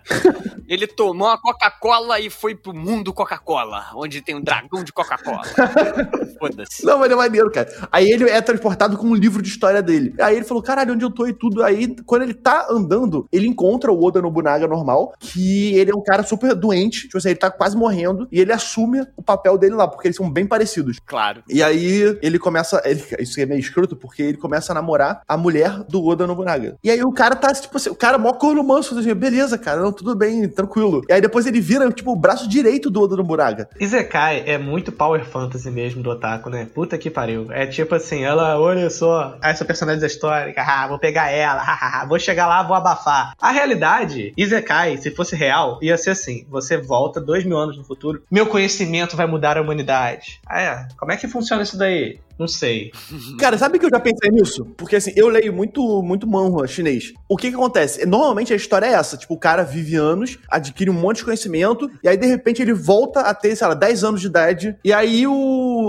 Ele 0.68 0.86
tomou 0.86 1.28
a 1.30 1.38
Coca-Cola 1.42 1.87
e 2.20 2.30
foi 2.30 2.56
pro 2.56 2.74
mundo 2.74 3.14
Coca-Cola, 3.14 3.88
onde 3.96 4.22
tem 4.22 4.36
um 4.36 4.42
dragão 4.42 4.84
de 4.84 4.92
Coca-Cola. 4.92 5.42
Foda-se. 6.40 6.86
Não, 6.86 7.00
mas 7.00 7.12
é 7.12 7.16
maneiro, 7.16 7.52
cara. 7.52 7.70
Aí 7.92 8.10
ele 8.10 8.30
é 8.30 8.42
transportado 8.42 8.98
com 8.98 9.08
um 9.08 9.16
livro 9.16 9.42
de 9.42 9.50
história 9.50 9.82
dele. 9.82 10.14
Aí 10.20 10.36
ele 10.36 10.46
falou, 10.46 10.62
caralho, 10.62 10.94
onde 10.94 11.04
eu 11.06 11.12
tô 11.12 11.26
e 11.28 11.34
tudo. 11.34 11.64
Aí, 11.64 11.96
quando 12.06 12.24
ele 12.24 12.34
tá 12.34 12.68
andando, 12.70 13.28
ele 13.32 13.48
encontra 13.48 13.92
o 13.92 14.04
Oda 14.04 14.22
Nobunaga 14.22 14.68
normal, 14.68 15.14
que 15.20 15.76
ele 15.76 15.92
é 15.92 15.96
um 15.96 16.04
cara 16.04 16.24
super 16.24 16.54
doente, 16.56 17.04
tipo 17.04 17.18
assim, 17.18 17.30
ele 17.30 17.40
tá 17.40 17.50
quase 17.50 17.76
morrendo, 17.76 18.28
e 18.32 18.40
ele 18.40 18.52
assume 18.52 19.02
o 19.16 19.22
papel 19.24 19.58
dele 19.58 19.76
lá, 19.76 19.88
porque 19.88 20.08
eles 20.08 20.18
são 20.18 20.30
bem 20.30 20.46
parecidos. 20.46 21.00
Claro. 21.06 21.44
E 21.50 21.62
aí 21.64 22.18
ele 22.22 22.38
começa. 22.40 22.82
ele- 22.86 23.04
isso 23.20 23.40
é 23.40 23.46
meio 23.46 23.60
escroto, 23.60 23.96
porque 23.96 24.22
ele 24.22 24.38
começa 24.38 24.72
a 24.72 24.76
namorar 24.76 25.22
a 25.28 25.38
mulher 25.38 25.84
do 25.84 26.06
Oda 26.06 26.28
Nobunaga. 26.28 26.78
E 26.84 26.92
aí 26.92 27.02
o 27.04 27.12
cara 27.12 27.36
tá, 27.36 27.54
tipo 27.54 27.76
assim, 27.78 27.90
o 27.90 27.96
cara 27.96 28.18
mó 28.18 28.34
corno 28.34 28.64
manso, 28.64 28.98
assim, 28.98 29.14
beleza, 29.14 29.58
cara, 29.58 29.82
não, 29.82 29.92
tudo 29.92 30.16
bem, 30.16 30.48
tranquilo. 30.48 31.02
E 31.10 31.14
aí 31.14 31.22
depois 31.22 31.46
ele 31.46 31.60
vira, 31.62 31.77
tipo, 31.92 32.12
o 32.12 32.16
braço 32.16 32.48
direito 32.48 32.90
do 32.90 33.02
Oda 33.02 33.16
Nobunaga. 33.16 33.70
Izekai 33.80 34.44
é 34.46 34.58
muito 34.58 34.92
power 34.92 35.26
fantasy 35.26 35.70
mesmo 35.70 36.02
do 36.02 36.10
Otaku, 36.10 36.50
né? 36.50 36.68
Puta 36.74 36.98
que 36.98 37.10
pariu. 37.10 37.48
É 37.52 37.66
tipo 37.66 37.96
assim, 37.96 38.24
ela, 38.24 38.60
olha 38.60 38.90
só, 38.90 39.38
essa 39.42 39.66
personagem 39.66 40.02
da 40.02 40.08
história, 40.08 40.54
ah, 40.58 40.88
vou 40.88 41.00
pegar 41.00 41.32
ela, 41.32 41.62
hahaha, 41.62 42.06
vou 42.06 42.20
chegar 42.20 42.48
lá, 42.48 42.64
vou 42.64 42.76
abafar. 42.76 43.34
A 43.40 43.52
realidade, 43.52 44.34
Izekai, 44.38 44.98
se 44.98 45.12
fosse 45.12 45.36
real, 45.36 45.80
ia 45.82 45.98
ser 45.98 46.12
assim: 46.12 46.46
você 46.50 46.78
volta 46.78 47.22
dois 47.22 47.46
mil 47.46 47.58
anos 47.58 47.78
no 47.78 47.84
futuro, 47.84 48.22
meu 48.30 48.48
conhecimento 48.48 49.16
vai 49.16 49.28
mudar 49.28 49.58
a 49.58 49.62
humanidade. 49.62 50.40
Ah, 50.48 50.62
é? 50.62 50.88
Como 50.98 51.12
é 51.12 51.18
que 51.18 51.28
funciona 51.28 51.64
isso 51.64 51.78
daí? 51.78 52.20
Não 52.38 52.48
sei. 52.48 52.92
Cara, 53.40 53.58
sabe 53.58 53.80
que 53.80 53.86
eu 53.86 53.90
já 53.90 54.00
pensei 54.00 54.30
nisso? 54.30 54.66
Porque 54.78 54.96
assim, 54.96 55.12
eu 55.16 55.28
leio 55.28 55.52
muito, 55.52 56.04
muito 56.04 56.28
manhwa 56.28 56.68
chinês. 56.68 57.14
O 57.28 57.36
que 57.36 57.50
que 57.50 57.56
acontece? 57.56 58.06
Normalmente 58.06 58.54
a 58.54 58.56
história 58.56 58.86
é 58.86 58.94
essa, 58.94 59.18
tipo, 59.18 59.34
o 59.34 59.40
cara 59.40 59.64
vive 59.64 59.96
anos, 59.96 60.38
adquire 60.50 60.90
um 60.90 60.94
monte 60.94 61.18
de 61.18 61.26
conhecimento, 61.26 61.90
e 62.04 62.08
aí 62.08 62.18
de 62.18 62.28
repente 62.28 62.62
ele 62.62 62.74
volta 62.74 63.22
a 63.22 63.34
ter, 63.34 63.56
sei 63.56 63.68
lá, 63.68 63.74
10 63.74 64.04
anos 64.04 64.22
de 64.22 64.28
idade, 64.28 64.76
e 64.84 64.94
aí 64.94 65.26
o... 65.26 65.34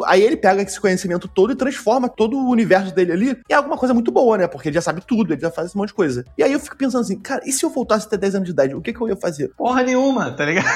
Aí 0.06 0.22
ele 0.22 0.36
pega 0.36 0.62
esse 0.62 0.80
conhecimento 0.80 1.28
todo 1.28 1.52
e 1.52 1.56
transforma 1.56 2.08
todo 2.08 2.36
o 2.36 2.50
universo 2.50 2.94
dele 2.94 3.12
ali 3.12 3.40
em 3.48 3.54
alguma 3.54 3.76
coisa 3.76 3.94
muito 3.94 4.10
boa, 4.10 4.38
né? 4.38 4.46
Porque 4.46 4.68
ele 4.68 4.74
já 4.74 4.82
sabe 4.82 5.02
tudo, 5.06 5.32
ele 5.32 5.40
já 5.40 5.50
faz 5.50 5.68
esse 5.68 5.76
monte 5.76 5.88
de 5.88 5.94
coisa. 5.94 6.24
E 6.36 6.42
aí 6.42 6.52
eu 6.52 6.60
fico 6.60 6.76
pensando 6.76 7.02
assim, 7.02 7.18
cara, 7.18 7.42
e 7.44 7.52
se 7.52 7.64
eu 7.64 7.70
voltasse 7.70 8.06
a 8.06 8.10
ter 8.10 8.18
10 8.18 8.36
anos 8.36 8.46
de 8.46 8.52
idade, 8.52 8.74
o 8.74 8.80
que 8.80 8.92
que 8.92 9.00
eu 9.00 9.08
ia 9.08 9.16
fazer? 9.16 9.52
Porra 9.56 9.82
nenhuma, 9.82 10.30
tá 10.32 10.44
ligado? 10.44 10.68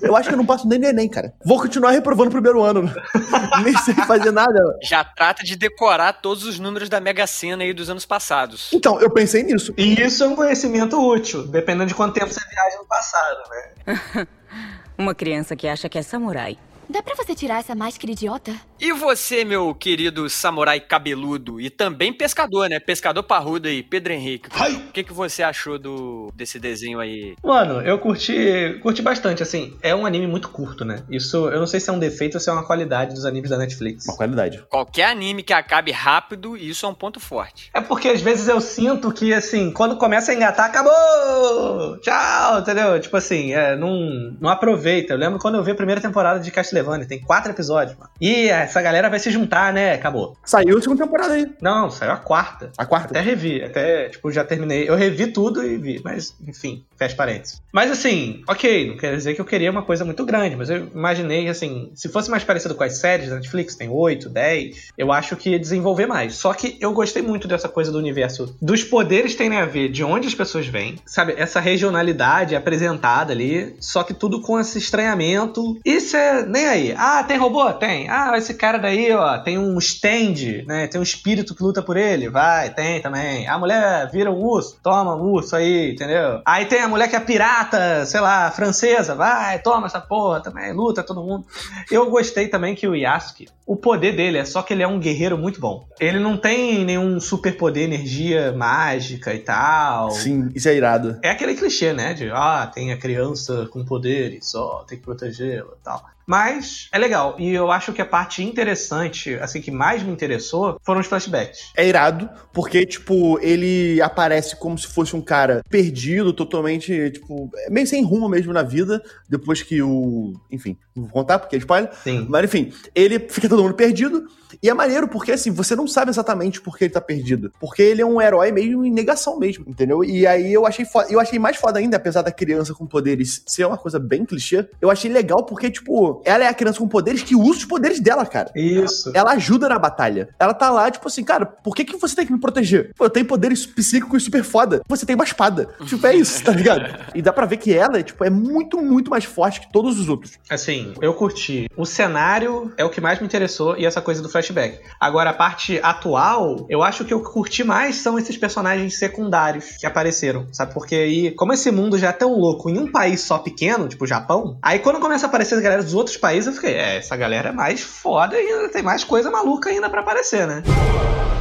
Eu 0.00 0.16
acho 0.16 0.28
que 0.28 0.34
eu 0.34 0.38
não 0.38 0.46
passo 0.46 0.66
nem 0.66 0.78
no 0.78 0.86
Enem, 0.86 1.08
cara. 1.08 1.32
Vou 1.44 1.60
continuar 1.60 1.90
reprovando 1.90 2.28
o 2.28 2.32
primeiro 2.32 2.62
ano. 2.62 2.92
Nem 3.62 3.76
sei 3.78 3.94
fazer 3.94 4.30
nada. 4.30 4.58
Já 4.82 5.04
trata 5.04 5.42
de 5.42 5.56
decorar 5.56 6.14
todos 6.14 6.44
os 6.44 6.58
números 6.58 6.88
da 6.88 7.00
Mega 7.00 7.26
Sena 7.26 7.62
aí 7.62 7.72
dos 7.72 7.88
anos 7.88 8.04
passados. 8.04 8.70
Então, 8.72 9.00
eu 9.00 9.10
pensei 9.10 9.42
nisso. 9.42 9.72
E 9.76 10.00
isso 10.00 10.24
é 10.24 10.28
um 10.28 10.34
conhecimento 10.34 10.98
útil, 10.98 11.46
dependendo 11.46 11.86
de 11.86 11.94
quanto 11.94 12.14
tempo 12.14 12.32
você 12.32 12.40
viaja 12.48 12.78
no 12.78 12.86
passado, 12.86 13.38
né? 13.50 14.26
Uma 14.98 15.14
criança 15.14 15.56
que 15.56 15.66
acha 15.66 15.88
que 15.88 15.98
é 15.98 16.02
samurai. 16.02 16.58
Dá 16.88 17.02
pra 17.02 17.14
você 17.14 17.34
tirar 17.34 17.60
essa 17.60 17.74
máscara 17.74 18.12
idiota? 18.12 18.54
E 18.84 18.92
você, 18.92 19.44
meu 19.44 19.72
querido 19.76 20.28
samurai 20.28 20.80
cabeludo 20.80 21.60
e 21.60 21.70
também 21.70 22.12
pescador, 22.12 22.68
né? 22.68 22.80
Pescador 22.80 23.22
parrudo 23.22 23.68
aí, 23.68 23.80
Pedro 23.80 24.12
Henrique. 24.12 24.48
O 24.48 24.92
que, 24.92 25.04
que 25.04 25.12
você 25.12 25.40
achou 25.40 25.78
do 25.78 26.32
desse 26.34 26.58
desenho 26.58 26.98
aí? 26.98 27.36
Mano, 27.44 27.80
eu 27.82 27.96
curti, 28.00 28.80
curti 28.82 29.00
bastante, 29.00 29.40
assim. 29.40 29.78
É 29.80 29.94
um 29.94 30.04
anime 30.04 30.26
muito 30.26 30.48
curto, 30.48 30.84
né? 30.84 31.04
Isso, 31.08 31.48
eu 31.50 31.60
não 31.60 31.66
sei 31.68 31.78
se 31.78 31.90
é 31.90 31.92
um 31.92 31.98
defeito 32.00 32.34
ou 32.34 32.40
se 32.40 32.50
é 32.50 32.52
uma 32.52 32.66
qualidade 32.66 33.14
dos 33.14 33.24
animes 33.24 33.50
da 33.50 33.56
Netflix. 33.56 34.04
Uma 34.04 34.16
qualidade. 34.16 34.64
Qualquer 34.68 35.04
anime 35.04 35.44
que 35.44 35.52
acabe 35.52 35.92
rápido, 35.92 36.56
isso 36.56 36.84
é 36.84 36.88
um 36.88 36.94
ponto 36.94 37.20
forte. 37.20 37.70
É 37.72 37.80
porque 37.80 38.08
às 38.08 38.20
vezes 38.20 38.48
eu 38.48 38.60
sinto 38.60 39.12
que, 39.12 39.32
assim, 39.32 39.70
quando 39.70 39.96
começa 39.96 40.32
a 40.32 40.34
engatar, 40.34 40.66
acabou! 40.66 41.98
Tchau, 41.98 42.58
entendeu? 42.58 42.98
Tipo 42.98 43.16
assim, 43.16 43.52
é, 43.52 43.76
não, 43.76 44.36
não 44.40 44.50
aproveita. 44.50 45.14
Eu 45.14 45.18
lembro 45.18 45.38
quando 45.38 45.54
eu 45.54 45.62
vi 45.62 45.70
a 45.70 45.76
primeira 45.76 46.00
temporada 46.00 46.40
de 46.40 46.50
Castlevania, 46.50 47.06
tem 47.06 47.20
quatro 47.20 47.52
episódios, 47.52 47.96
mano. 47.96 48.10
E 48.20 48.50
essa 48.72 48.80
galera 48.80 49.10
vai 49.10 49.18
se 49.18 49.30
juntar, 49.30 49.72
né? 49.72 49.92
Acabou. 49.92 50.36
Saiu 50.44 50.78
a 50.78 50.80
segunda 50.80 51.04
temporada 51.04 51.34
aí. 51.34 51.46
Não, 51.60 51.90
saiu 51.90 52.12
a 52.12 52.16
quarta. 52.16 52.72
A 52.78 52.86
quarta? 52.86 53.08
Até 53.08 53.20
revi, 53.20 53.62
até, 53.62 54.08
tipo, 54.08 54.32
já 54.32 54.44
terminei. 54.44 54.88
Eu 54.88 54.96
revi 54.96 55.26
tudo 55.26 55.62
e 55.62 55.76
vi, 55.76 56.00
mas, 56.02 56.34
enfim, 56.46 56.84
fecha 56.96 57.14
parênteses. 57.14 57.60
Mas 57.72 57.90
assim, 57.90 58.42
ok, 58.48 58.88
não 58.88 58.96
quer 58.96 59.14
dizer 59.14 59.34
que 59.34 59.40
eu 59.40 59.44
queria 59.44 59.70
uma 59.70 59.82
coisa 59.82 60.04
muito 60.04 60.24
grande, 60.24 60.56
mas 60.56 60.70
eu 60.70 60.86
imaginei, 60.94 61.48
assim, 61.48 61.92
se 61.94 62.08
fosse 62.08 62.30
mais 62.30 62.44
parecido 62.44 62.74
com 62.74 62.82
as 62.82 62.98
séries 62.98 63.28
da 63.28 63.36
Netflix, 63.36 63.74
tem 63.74 63.88
8, 63.88 64.28
10, 64.28 64.92
eu 64.96 65.12
acho 65.12 65.36
que 65.36 65.50
ia 65.50 65.58
desenvolver 65.58 66.06
mais. 66.06 66.34
Só 66.34 66.54
que 66.54 66.78
eu 66.80 66.92
gostei 66.92 67.22
muito 67.22 67.46
dessa 67.46 67.68
coisa 67.68 67.92
do 67.92 67.98
universo 67.98 68.56
dos 68.60 68.82
poderes 68.82 69.34
tem 69.34 69.54
a 69.56 69.66
ver 69.66 69.90
de 69.90 70.02
onde 70.02 70.28
as 70.28 70.34
pessoas 70.34 70.66
vêm, 70.66 70.96
sabe? 71.04 71.34
Essa 71.36 71.60
regionalidade 71.60 72.56
apresentada 72.56 73.32
ali, 73.32 73.76
só 73.80 74.02
que 74.02 74.14
tudo 74.14 74.40
com 74.40 74.58
esse 74.58 74.78
estranhamento. 74.78 75.78
Isso 75.84 76.16
é 76.16 76.46
nem 76.46 76.66
aí. 76.66 76.94
Ah, 76.96 77.22
tem 77.22 77.36
robô? 77.36 77.70
Tem. 77.74 78.08
Ah, 78.08 78.32
esse 78.36 78.54
cara 78.62 78.78
daí, 78.78 79.12
ó, 79.12 79.38
tem 79.38 79.58
um 79.58 79.76
stand, 79.78 80.64
né? 80.68 80.86
Tem 80.86 81.00
um 81.00 81.02
espírito 81.02 81.52
que 81.52 81.64
luta 81.64 81.82
por 81.82 81.96
ele. 81.96 82.28
Vai, 82.28 82.72
tem 82.72 83.02
também. 83.02 83.48
A 83.48 83.58
mulher 83.58 84.08
vira 84.12 84.30
um 84.30 84.40
urso. 84.40 84.78
Toma 84.80 85.16
um 85.16 85.32
urso 85.32 85.56
aí, 85.56 85.90
entendeu? 85.90 86.40
Aí 86.46 86.64
tem 86.66 86.80
a 86.80 86.88
mulher 86.88 87.08
que 87.08 87.16
é 87.16 87.20
pirata, 87.20 88.06
sei 88.06 88.20
lá, 88.20 88.48
francesa. 88.52 89.16
Vai, 89.16 89.58
toma 89.58 89.88
essa 89.88 90.00
porra 90.00 90.40
também. 90.40 90.72
Luta 90.72 91.02
todo 91.02 91.24
mundo. 91.24 91.44
Eu 91.90 92.08
gostei 92.08 92.46
também 92.46 92.76
que 92.76 92.86
o 92.86 92.94
Yasuke, 92.94 93.48
o 93.66 93.74
poder 93.74 94.14
dele 94.14 94.38
é 94.38 94.44
só 94.44 94.62
que 94.62 94.72
ele 94.72 94.84
é 94.84 94.86
um 94.86 95.00
guerreiro 95.00 95.36
muito 95.36 95.60
bom. 95.60 95.88
Ele 95.98 96.20
não 96.20 96.36
tem 96.36 96.84
nenhum 96.84 97.18
superpoder, 97.18 97.82
energia 97.82 98.52
mágica 98.52 99.34
e 99.34 99.40
tal. 99.40 100.12
Sim, 100.12 100.50
isso 100.54 100.68
é 100.68 100.76
irado. 100.76 101.18
É 101.20 101.30
aquele 101.30 101.56
clichê, 101.56 101.92
né? 101.92 102.14
De, 102.14 102.30
ah, 102.30 102.70
tem 102.72 102.92
a 102.92 102.96
criança 102.96 103.66
com 103.72 103.84
poderes, 103.84 104.48
só 104.48 104.84
tem 104.86 104.98
que 104.98 105.04
protegê-la 105.04 105.72
e 105.80 105.84
tal. 105.84 106.12
Mas 106.26 106.88
é 106.92 106.98
legal. 106.98 107.36
E 107.38 107.52
eu 107.52 107.70
acho 107.70 107.92
que 107.92 108.02
a 108.02 108.06
parte 108.06 108.42
interessante, 108.42 109.34
assim, 109.34 109.60
que 109.60 109.70
mais 109.70 110.02
me 110.02 110.12
interessou, 110.12 110.78
foram 110.82 111.00
os 111.00 111.06
flashbacks. 111.06 111.72
É 111.76 111.86
irado, 111.86 112.28
porque, 112.52 112.84
tipo, 112.86 113.38
ele 113.40 114.00
aparece 114.00 114.56
como 114.56 114.78
se 114.78 114.86
fosse 114.86 115.16
um 115.16 115.20
cara 115.20 115.62
perdido, 115.68 116.32
totalmente, 116.32 117.10
tipo, 117.10 117.50
meio 117.70 117.86
sem 117.86 118.04
rumo 118.04 118.28
mesmo 118.28 118.52
na 118.52 118.62
vida, 118.62 119.02
depois 119.28 119.62
que 119.62 119.82
o. 119.82 120.34
Enfim, 120.50 120.76
não 120.94 121.04
vou 121.04 121.12
contar 121.12 121.38
porque 121.38 121.56
é 121.56 121.58
spoiler. 121.58 121.90
Sim. 122.02 122.26
Mas 122.28 122.44
enfim, 122.44 122.72
ele 122.94 123.18
fica 123.18 123.48
todo 123.48 123.62
mundo 123.62 123.74
perdido. 123.74 124.26
E 124.62 124.68
é 124.68 124.74
maneiro 124.74 125.08
porque, 125.08 125.32
assim, 125.32 125.50
você 125.50 125.74
não 125.74 125.86
sabe 125.86 126.10
exatamente 126.10 126.60
por 126.60 126.76
que 126.76 126.84
ele 126.84 126.92
tá 126.92 127.00
perdido. 127.00 127.50
Porque 127.58 127.80
ele 127.80 128.02
é 128.02 128.06
um 128.06 128.20
herói 128.20 128.52
meio 128.52 128.84
em 128.84 128.90
negação 128.90 129.38
mesmo, 129.38 129.64
entendeu? 129.66 130.04
E 130.04 130.26
aí 130.26 130.52
eu 130.52 130.66
achei 130.66 130.84
foda, 130.84 131.10
eu 131.10 131.18
achei 131.18 131.38
mais 131.38 131.56
foda 131.56 131.78
ainda, 131.78 131.96
apesar 131.96 132.22
da 132.22 132.30
criança 132.30 132.74
com 132.74 132.86
poderes 132.86 133.42
ser 133.46 133.64
uma 133.64 133.78
coisa 133.78 133.98
bem 133.98 134.24
clichê, 134.24 134.68
eu 134.80 134.90
achei 134.90 135.10
legal 135.10 135.44
porque, 135.44 135.70
tipo, 135.70 136.11
ela 136.24 136.44
é 136.44 136.48
a 136.48 136.54
criança 136.54 136.78
com 136.78 136.88
poderes 136.88 137.22
que 137.22 137.34
usa 137.34 137.60
os 137.60 137.64
poderes 137.64 138.00
dela, 138.00 138.26
cara. 138.26 138.50
Isso. 138.54 139.10
Ela 139.14 139.32
ajuda 139.32 139.68
na 139.68 139.78
batalha. 139.78 140.28
Ela 140.38 140.52
tá 140.52 140.70
lá, 140.70 140.90
tipo 140.90 141.06
assim, 141.08 141.24
cara, 141.24 141.46
por 141.46 141.74
que, 141.74 141.84
que 141.84 141.96
você 141.96 142.14
tem 142.16 142.26
que 142.26 142.32
me 142.32 142.40
proteger? 142.40 142.92
Pô, 142.96 143.04
eu 143.04 143.10
tenho 143.10 143.26
poderes 143.26 143.64
psíquicos 143.66 144.24
super 144.24 144.44
foda. 144.44 144.82
Você 144.88 145.06
tem 145.06 145.14
uma 145.14 145.24
espada. 145.24 145.68
Tipo, 145.92 146.06
é 146.06 146.14
isso, 146.14 146.42
tá 146.42 146.52
ligado? 146.52 147.12
E 147.14 147.20
dá 147.20 147.32
pra 147.32 147.44
ver 147.44 147.58
que 147.58 147.72
ela, 147.74 148.02
tipo, 148.02 148.24
é 148.24 148.30
muito, 148.30 148.80
muito 148.80 149.10
mais 149.10 149.24
forte 149.24 149.60
que 149.60 149.70
todos 149.70 149.98
os 150.00 150.08
outros. 150.08 150.38
Assim, 150.48 150.94
eu 151.02 151.12
curti. 151.12 151.66
O 151.76 151.84
cenário 151.84 152.72
é 152.78 152.84
o 152.84 152.88
que 152.88 153.00
mais 153.00 153.18
me 153.18 153.26
interessou 153.26 153.76
e 153.76 153.84
essa 153.84 154.00
coisa 154.00 154.22
do 154.22 154.28
flashback. 154.28 154.80
Agora, 154.98 155.30
a 155.30 155.34
parte 155.34 155.78
atual, 155.82 156.66
eu 156.68 156.82
acho 156.82 157.04
que 157.04 157.12
eu 157.12 157.20
curti 157.20 157.62
mais 157.62 157.96
são 157.96 158.18
esses 158.18 158.36
personagens 158.36 158.98
secundários 158.98 159.76
que 159.78 159.86
apareceram, 159.86 160.46
sabe? 160.50 160.72
Porque 160.72 160.94
aí, 160.94 161.30
como 161.32 161.52
esse 161.52 161.70
mundo 161.70 161.98
já 161.98 162.08
é 162.08 162.12
tão 162.12 162.32
louco 162.32 162.70
em 162.70 162.78
um 162.78 162.90
país 162.90 163.20
só 163.20 163.38
pequeno, 163.38 163.88
tipo 163.88 164.04
o 164.04 164.06
Japão, 164.06 164.56
aí 164.62 164.78
quando 164.78 165.00
começa 165.00 165.26
a 165.26 165.28
aparecer 165.28 165.56
as 165.56 165.62
galera 165.62 165.82
dos 165.82 165.94
outros 166.02 166.16
países, 166.16 166.48
eu 166.48 166.52
fiquei, 166.52 166.74
é, 166.74 166.96
essa 166.96 167.16
galera 167.16 167.50
é 167.50 167.52
mais 167.52 167.80
foda 167.80 168.36
ainda, 168.36 168.68
tem 168.68 168.82
mais 168.82 169.04
coisa 169.04 169.30
maluca 169.30 169.70
ainda 169.70 169.88
pra 169.88 170.00
aparecer, 170.00 170.46
né? 170.46 170.62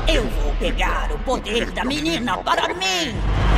Eu 0.08 0.24
vou 0.24 0.54
pegar 0.56 1.12
o 1.12 1.19
poder 1.19 1.71
da 1.71 1.84
menina 1.84 2.38
para 2.38 2.74
mim! 2.76 3.15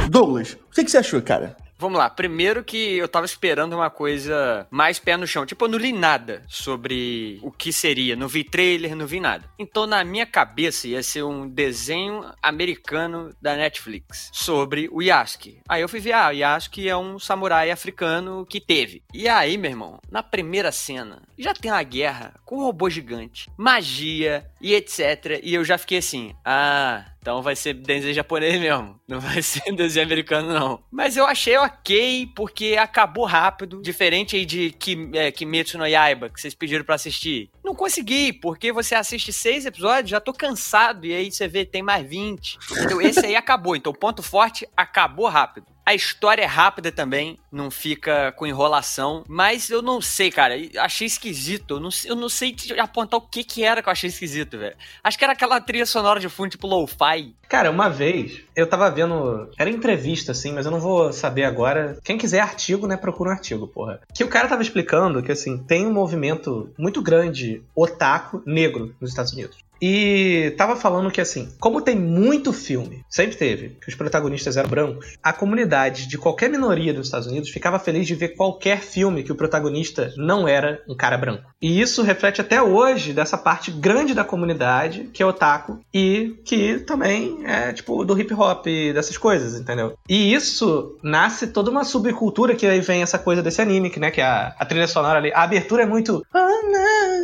Douglas, 0.09 0.53
o 0.53 0.73
que, 0.73 0.83
que 0.83 0.91
você 0.91 0.99
achou, 0.99 1.21
cara? 1.21 1.57
Vamos 1.83 1.99
lá. 1.99 2.09
Primeiro 2.09 2.63
que 2.63 2.77
eu 2.95 3.09
tava 3.09 3.25
esperando 3.25 3.73
uma 3.73 3.89
coisa 3.89 4.65
mais 4.71 4.99
pé 4.99 5.17
no 5.17 5.27
chão. 5.27 5.45
Tipo, 5.45 5.65
eu 5.65 5.69
não 5.69 5.77
li 5.77 5.91
nada 5.91 6.41
sobre 6.47 7.39
o 7.41 7.51
que 7.51 7.73
seria. 7.73 8.15
Não 8.15 8.29
vi 8.29 8.45
trailer, 8.45 8.95
não 8.95 9.05
vi 9.05 9.19
nada. 9.19 9.43
Então, 9.59 9.85
na 9.85 10.01
minha 10.05 10.25
cabeça, 10.25 10.87
ia 10.87 11.03
ser 11.03 11.23
um 11.23 11.45
desenho 11.45 12.23
americano 12.41 13.35
da 13.41 13.57
Netflix 13.57 14.29
sobre 14.31 14.87
o 14.93 15.01
Yasuke. 15.01 15.59
Aí 15.67 15.81
eu 15.81 15.89
fui 15.89 15.99
ver, 15.99 16.13
ah, 16.13 16.29
o 16.29 16.31
Yasuke 16.31 16.87
é 16.87 16.95
um 16.95 17.19
samurai 17.19 17.69
africano 17.69 18.45
que 18.45 18.61
teve. 18.61 19.03
E 19.13 19.27
aí, 19.27 19.57
meu 19.57 19.71
irmão, 19.71 19.99
na 20.09 20.23
primeira 20.23 20.71
cena, 20.71 21.21
já 21.37 21.53
tem 21.53 21.69
uma 21.69 21.83
guerra 21.83 22.33
com 22.45 22.59
um 22.59 22.63
robô 22.63 22.89
gigante, 22.89 23.49
magia 23.57 24.49
e 24.61 24.73
etc. 24.73 25.41
E 25.43 25.53
eu 25.53 25.65
já 25.65 25.77
fiquei 25.77 25.97
assim, 25.97 26.33
ah, 26.45 27.03
então 27.23 27.41
vai 27.41 27.55
ser 27.55 27.73
desenho 27.73 28.13
japonês 28.13 28.59
mesmo. 28.59 28.99
Não 29.07 29.17
vai 29.17 29.39
ser 29.41 29.73
desenho 29.73 30.05
americano, 30.05 30.53
não. 30.53 30.83
Mas 30.91 31.15
eu 31.15 31.25
achei 31.25 31.55
ok, 31.55 32.29
porque 32.36 32.75
acabou 32.77 33.23
rápido. 33.23 33.81
Diferente 33.81 34.36
aí 34.36 34.45
de 34.45 34.75
é, 35.13 35.31
Kimetsu 35.31 35.77
no 35.77 35.88
Yaiba, 35.88 36.29
que 36.29 36.39
vocês 36.39 36.53
pediram 36.53 36.83
pra 36.83 36.95
assistir. 36.95 37.49
Não 37.63 37.73
consegui, 37.73 38.33
porque 38.33 38.73
você 38.73 38.93
assiste 38.93 39.31
seis 39.31 39.65
episódios, 39.65 40.09
já 40.09 40.19
tô 40.19 40.33
cansado. 40.33 41.05
E 41.05 41.13
aí 41.13 41.31
você 41.31 41.47
vê, 41.47 41.63
tem 41.65 41.81
mais 41.81 42.05
20. 42.05 42.59
Entendeu? 42.69 43.01
Esse 43.01 43.25
aí 43.25 43.38
acabou. 43.38 43.77
Então, 43.77 43.93
ponto 43.93 44.21
forte, 44.21 44.67
acabou 44.75 45.29
rápido. 45.29 45.67
A 45.85 45.93
história 45.93 46.43
é 46.43 46.45
rápida 46.45 46.91
também, 46.91 47.37
não 47.51 47.69
fica 47.69 48.31
com 48.33 48.47
enrolação, 48.47 49.23
mas 49.27 49.69
eu 49.69 49.81
não 49.81 49.99
sei, 49.99 50.31
cara, 50.31 50.55
achei 50.79 51.05
esquisito. 51.05 51.75
Eu 51.75 51.79
não, 51.81 51.89
eu 52.05 52.15
não 52.15 52.29
sei 52.29 52.55
apontar 52.79 53.19
o 53.19 53.21
que 53.21 53.43
que 53.43 53.63
era 53.63 53.81
que 53.81 53.89
eu 53.89 53.91
achei 53.91 54.09
esquisito, 54.09 54.57
velho. 54.57 54.75
Acho 55.03 55.17
que 55.17 55.23
era 55.23 55.33
aquela 55.33 55.59
trilha 55.59 55.85
sonora 55.85 56.21
de 56.21 56.29
fundo, 56.29 56.51
tipo 56.51 56.67
lo-fi. 56.67 57.35
Cara, 57.49 57.69
uma 57.69 57.89
vez 57.89 58.41
eu 58.55 58.65
tava 58.65 58.89
vendo. 58.89 59.49
Era 59.57 59.69
entrevista, 59.69 60.31
assim, 60.31 60.53
mas 60.53 60.65
eu 60.65 60.71
não 60.71 60.79
vou 60.79 61.11
saber 61.11 61.43
agora. 61.43 61.97
Quem 62.03 62.17
quiser 62.17 62.39
artigo, 62.39 62.87
né, 62.87 62.95
procura 62.95 63.29
um 63.29 63.33
artigo, 63.33 63.67
porra. 63.67 63.99
Que 64.13 64.23
o 64.23 64.29
cara 64.29 64.47
tava 64.47 64.61
explicando 64.61 65.21
que, 65.21 65.31
assim, 65.31 65.57
tem 65.57 65.85
um 65.85 65.93
movimento 65.93 66.71
muito 66.77 67.01
grande 67.01 67.61
otaku 67.75 68.41
negro 68.45 68.95
nos 68.99 69.09
Estados 69.09 69.33
Unidos. 69.33 69.57
E 69.85 70.51
tava 70.51 70.77
falando 70.77 71.11
que, 71.11 71.19
assim, 71.19 71.49
como 71.59 71.81
tem 71.81 71.93
muito 71.93 72.53
filme, 72.53 73.03
sempre 73.09 73.35
teve, 73.35 73.77
que 73.81 73.89
os 73.89 73.95
protagonistas 73.95 74.55
eram 74.55 74.69
brancos, 74.69 75.17
a 75.21 75.33
comunidade 75.33 76.07
de 76.07 76.17
qualquer 76.17 76.49
minoria 76.49 76.93
dos 76.93 77.07
Estados 77.07 77.27
Unidos 77.27 77.49
ficava 77.49 77.77
feliz 77.77 78.07
de 78.07 78.15
ver 78.15 78.29
qualquer 78.29 78.79
filme 78.79 79.23
que 79.23 79.31
o 79.33 79.35
protagonista 79.35 80.13
não 80.15 80.47
era 80.47 80.81
um 80.87 80.95
cara 80.95 81.17
branco. 81.17 81.51
E 81.61 81.81
isso 81.81 82.01
reflete 82.01 82.39
até 82.39 82.61
hoje 82.61 83.11
dessa 83.11 83.37
parte 83.37 83.71
grande 83.71 84.13
da 84.13 84.23
comunidade, 84.23 85.09
que 85.11 85.21
é 85.21 85.25
otaku, 85.25 85.81
e 85.93 86.39
que 86.45 86.79
também 86.79 87.39
é, 87.45 87.73
tipo, 87.73 88.05
do 88.05 88.17
hip 88.17 88.33
hop, 88.33 88.65
dessas 88.93 89.17
coisas, 89.17 89.59
entendeu? 89.59 89.97
E 90.07 90.33
isso 90.33 90.97
nasce 91.03 91.47
toda 91.47 91.69
uma 91.69 91.83
subcultura 91.83 92.55
que 92.55 92.65
aí 92.65 92.79
vem 92.79 93.03
essa 93.03 93.19
coisa 93.19 93.43
desse 93.43 93.61
anime, 93.61 93.89
que, 93.89 93.99
né, 93.99 94.11
que 94.11 94.21
a, 94.21 94.55
a 94.57 94.65
trilha 94.65 94.87
sonora 94.87 95.19
ali, 95.19 95.33
a 95.33 95.43
abertura 95.43 95.83
é 95.83 95.85
muito. 95.85 96.25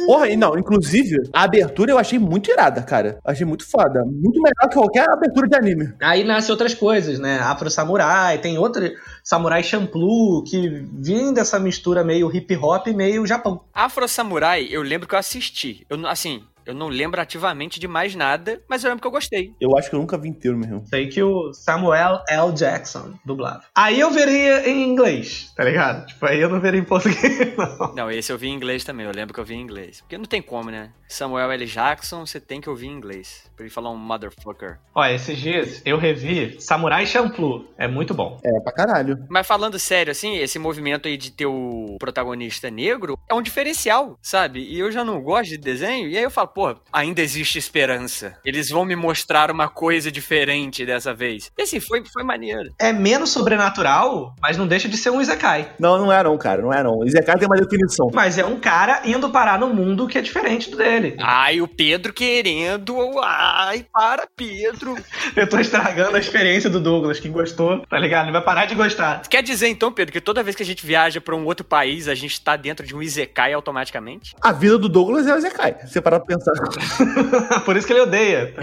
Porra, 0.05 0.29
e 0.29 0.35
não, 0.35 0.57
inclusive, 0.57 1.17
a 1.33 1.43
abertura 1.43 1.91
eu 1.91 1.97
achei 1.97 2.19
muito 2.19 2.51
irada, 2.51 2.81
cara. 2.81 3.19
Achei 3.23 3.45
muito 3.45 3.69
foda. 3.69 4.03
Muito 4.05 4.41
melhor 4.41 4.69
que 4.69 4.75
qualquer 4.75 5.09
abertura 5.09 5.47
de 5.47 5.55
anime. 5.55 5.93
Aí 6.01 6.23
nasce 6.23 6.51
outras 6.51 6.73
coisas, 6.73 7.19
né? 7.19 7.39
Afro 7.39 7.69
Samurai, 7.69 8.37
tem 8.37 8.57
outro 8.57 8.89
Samurai 9.23 9.63
Champloo, 9.63 10.43
que 10.43 10.85
vem 10.93 11.33
dessa 11.33 11.59
mistura 11.59 12.03
meio 12.03 12.33
hip 12.35 12.55
hop 12.57 12.87
e 12.87 12.93
meio 12.93 13.25
Japão. 13.25 13.61
Afro 13.73 14.07
Samurai, 14.07 14.67
eu 14.69 14.81
lembro 14.81 15.07
que 15.07 15.15
eu 15.15 15.19
assisti. 15.19 15.85
Eu, 15.89 16.05
assim, 16.07 16.43
Eu 16.69 16.75
não 16.75 16.87
lembro 16.87 17.19
ativamente 17.19 17.79
de 17.79 17.87
mais 17.87 18.13
nada, 18.13 18.61
mas 18.69 18.83
eu 18.83 18.91
lembro 18.91 19.01
que 19.01 19.07
eu 19.07 19.11
gostei. 19.11 19.55
Eu 19.59 19.75
acho 19.75 19.89
que 19.89 19.95
eu 19.95 19.99
nunca 19.99 20.19
vi 20.19 20.29
inteiro, 20.29 20.55
meu 20.55 20.67
irmão. 20.67 20.85
Sei 20.85 21.07
que 21.07 21.23
o 21.23 21.51
Samuel 21.51 22.21
L. 22.29 22.51
Jackson 22.51 23.15
dublava. 23.25 23.63
Aí 23.73 23.99
eu 23.99 24.11
veria 24.11 24.69
em 24.69 24.87
inglês, 24.87 25.51
tá 25.55 25.63
ligado? 25.63 26.05
Tipo, 26.05 26.27
aí 26.27 26.39
eu 26.39 26.47
não 26.47 26.61
veria 26.61 26.79
em 26.79 26.83
português, 26.83 27.57
não. 27.57 27.95
Não, 27.95 28.11
esse 28.11 28.31
eu 28.31 28.37
vi 28.37 28.49
em 28.49 28.53
inglês 28.53 28.83
também, 28.83 29.07
eu 29.07 29.11
lembro 29.11 29.33
que 29.33 29.39
eu 29.39 29.45
vi 29.45 29.55
em 29.55 29.61
inglês. 29.61 30.01
Porque 30.01 30.15
não 30.15 30.25
tem 30.25 30.43
como, 30.43 30.69
né? 30.69 30.91
Samuel 31.07 31.51
L. 31.51 31.65
Jackson, 31.65 32.23
você 32.23 32.39
tem 32.39 32.61
que 32.61 32.69
ouvir 32.69 32.85
em 32.85 32.93
inglês. 32.93 33.49
Pra 33.55 33.65
ele 33.65 33.73
falar 33.73 33.89
um 33.89 33.97
motherfucker. 33.97 34.77
Ó, 34.93 35.03
esses 35.05 35.39
dias 35.39 35.81
eu 35.83 35.97
revi 35.97 36.61
Samurai 36.61 37.07
Champloo. 37.07 37.65
É 37.79 37.87
muito 37.87 38.13
bom. 38.13 38.39
É, 38.45 38.59
pra 38.59 38.71
caralho. 38.71 39.17
Mas 39.27 39.47
falando 39.47 39.79
sério, 39.79 40.11
assim, 40.11 40.37
esse 40.37 40.59
movimento 40.59 41.07
aí 41.07 41.17
de 41.17 41.31
ter 41.31 41.47
o 41.47 41.97
protagonista 41.99 42.69
negro 42.69 43.17
é 43.27 43.33
um 43.33 43.41
diferencial, 43.41 44.19
sabe? 44.21 44.59
E 44.59 44.77
eu 44.77 44.91
já 44.91 45.03
não 45.03 45.19
gosto 45.19 45.49
de 45.49 45.57
desenho, 45.57 46.07
e 46.07 46.15
aí 46.15 46.23
eu 46.23 46.29
falo, 46.29 46.49
pô, 46.59 46.75
ainda 46.91 47.21
existe 47.21 47.57
esperança. 47.57 48.35
Eles 48.43 48.69
vão 48.69 48.83
me 48.83 48.93
mostrar 48.93 49.49
uma 49.49 49.69
coisa 49.69 50.11
diferente 50.11 50.85
dessa 50.85 51.13
vez. 51.13 51.49
E 51.57 51.61
assim, 51.61 51.79
foi, 51.79 52.03
foi 52.03 52.21
maneiro. 52.21 52.69
É 52.77 52.91
menos 52.91 53.29
sobrenatural, 53.29 54.35
mas 54.41 54.57
não 54.57 54.67
deixa 54.67 54.89
de 54.89 54.97
ser 54.97 55.09
um 55.09 55.21
Isekai. 55.21 55.71
Não, 55.79 55.97
não 55.97 56.11
é 56.11 56.21
não, 56.21 56.37
cara. 56.37 56.61
Não 56.61 56.73
é 56.73 56.83
não. 56.83 57.05
Isekai 57.05 57.37
tem 57.37 57.47
uma 57.47 57.55
definição. 57.55 58.11
Mas 58.13 58.37
é 58.37 58.43
um 58.43 58.59
cara 58.59 59.03
indo 59.05 59.29
parar 59.29 59.57
no 59.57 59.73
mundo 59.73 60.05
que 60.05 60.17
é 60.17 60.21
diferente 60.21 60.69
do 60.69 60.75
dele. 60.75 61.15
Ai, 61.21 61.61
o 61.61 61.67
Pedro 61.67 62.11
querendo. 62.11 62.97
Ai, 63.23 63.85
para, 63.93 64.27
Pedro. 64.35 64.97
Eu 65.37 65.47
tô 65.47 65.59
estragando 65.59 66.17
a 66.17 66.19
experiência 66.19 66.69
do 66.69 66.81
Douglas, 66.81 67.21
que 67.21 67.29
gostou, 67.29 67.85
tá 67.87 67.97
ligado? 67.97 68.25
Ele 68.25 68.33
vai 68.33 68.43
parar 68.43 68.65
de 68.65 68.75
gostar. 68.75 69.21
Quer 69.29 69.43
dizer 69.43 69.69
então, 69.69 69.93
Pedro, 69.93 70.11
que 70.11 70.19
toda 70.19 70.43
vez 70.43 70.57
que 70.57 70.63
a 70.63 70.65
gente 70.65 70.85
viaja 70.85 71.21
pra 71.21 71.37
um 71.37 71.45
outro 71.45 71.65
país, 71.65 72.09
a 72.09 72.15
gente 72.15 72.41
tá 72.41 72.57
dentro 72.57 72.85
de 72.85 72.93
um 72.93 73.01
Isekai 73.01 73.53
automaticamente? 73.53 74.35
A 74.41 74.51
vida 74.51 74.77
do 74.77 74.89
Douglas 74.89 75.25
é 75.25 75.33
o 75.33 75.37
Isekai. 75.37 75.77
Se 75.85 75.93
você 75.93 76.01
parar 76.01 76.19
pra 76.19 76.38
pensar. 76.39 77.61
Por 77.65 77.75
isso 77.75 77.85
que 77.85 77.93
ele 77.93 78.01
odeia, 78.01 78.53
tá? 78.53 78.61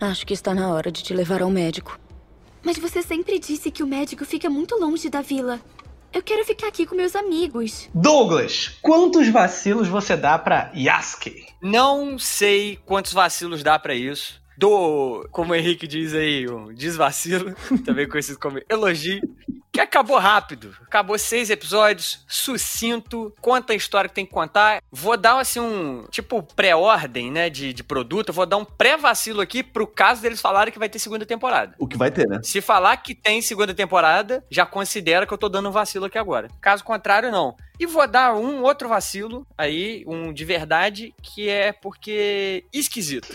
Acho 0.10 0.26
que 0.26 0.34
está 0.34 0.54
na 0.54 0.68
hora 0.68 0.90
de 0.90 1.02
te 1.02 1.14
levar 1.14 1.42
ao 1.42 1.50
médico. 1.50 1.98
Mas 2.62 2.78
você 2.78 3.02
sempre 3.02 3.38
disse 3.38 3.70
que 3.70 3.82
o 3.82 3.86
médico 3.86 4.24
fica 4.24 4.48
muito 4.50 4.74
longe 4.76 5.08
da 5.08 5.20
vila. 5.20 5.60
Eu 6.12 6.22
quero 6.22 6.44
ficar 6.44 6.68
aqui 6.68 6.86
com 6.86 6.94
meus 6.94 7.16
amigos. 7.16 7.90
Douglas, 7.92 8.78
quantos 8.80 9.28
vacilos 9.28 9.88
você 9.88 10.16
dá 10.16 10.38
pra 10.38 10.70
Yasuke? 10.74 11.46
Não 11.60 12.18
sei 12.18 12.78
quantos 12.86 13.12
vacilos 13.12 13.62
dá 13.62 13.78
pra 13.78 13.94
isso. 13.94 14.40
Do, 14.56 15.26
como 15.32 15.52
o 15.52 15.56
Henrique 15.56 15.88
diz 15.88 16.14
aí, 16.14 16.48
um 16.48 16.72
desvacilo, 16.72 17.54
também 17.84 18.08
conhecido 18.08 18.38
como 18.38 18.60
elogio, 18.68 19.20
que 19.74 19.80
acabou 19.80 20.18
rápido. 20.18 20.72
Acabou 20.82 21.18
seis 21.18 21.50
episódios, 21.50 22.24
sucinto, 22.28 23.34
conta 23.40 23.72
a 23.72 23.76
história 23.76 24.08
que 24.08 24.14
tem 24.14 24.24
que 24.24 24.30
contar. 24.30 24.80
Vou 24.88 25.16
dar, 25.16 25.40
assim, 25.40 25.58
um, 25.58 26.06
tipo, 26.12 26.44
pré-ordem, 26.54 27.28
né, 27.28 27.50
de, 27.50 27.72
de 27.72 27.82
produto. 27.82 28.28
Eu 28.28 28.34
vou 28.34 28.46
dar 28.46 28.56
um 28.56 28.64
pré-vacilo 28.64 29.40
aqui 29.40 29.64
pro 29.64 29.84
caso 29.84 30.22
deles 30.22 30.40
falarem 30.40 30.72
que 30.72 30.78
vai 30.78 30.88
ter 30.88 31.00
segunda 31.00 31.26
temporada. 31.26 31.74
O 31.76 31.88
que 31.88 31.96
vai 31.96 32.12
ter, 32.12 32.24
né? 32.28 32.38
Se 32.44 32.60
falar 32.60 32.96
que 32.98 33.16
tem 33.16 33.42
segunda 33.42 33.74
temporada, 33.74 34.44
já 34.48 34.64
considera 34.64 35.26
que 35.26 35.34
eu 35.34 35.38
tô 35.38 35.48
dando 35.48 35.68
um 35.68 35.72
vacilo 35.72 36.04
aqui 36.04 36.18
agora. 36.18 36.46
Caso 36.60 36.84
contrário, 36.84 37.32
não. 37.32 37.56
E 37.78 37.86
vou 37.86 38.06
dar 38.06 38.34
um 38.34 38.62
outro 38.62 38.88
vacilo 38.88 39.46
aí, 39.58 40.04
um 40.06 40.32
de 40.32 40.44
verdade, 40.44 41.14
que 41.22 41.48
é 41.48 41.72
porque 41.72 42.64
esquisito. 42.72 43.28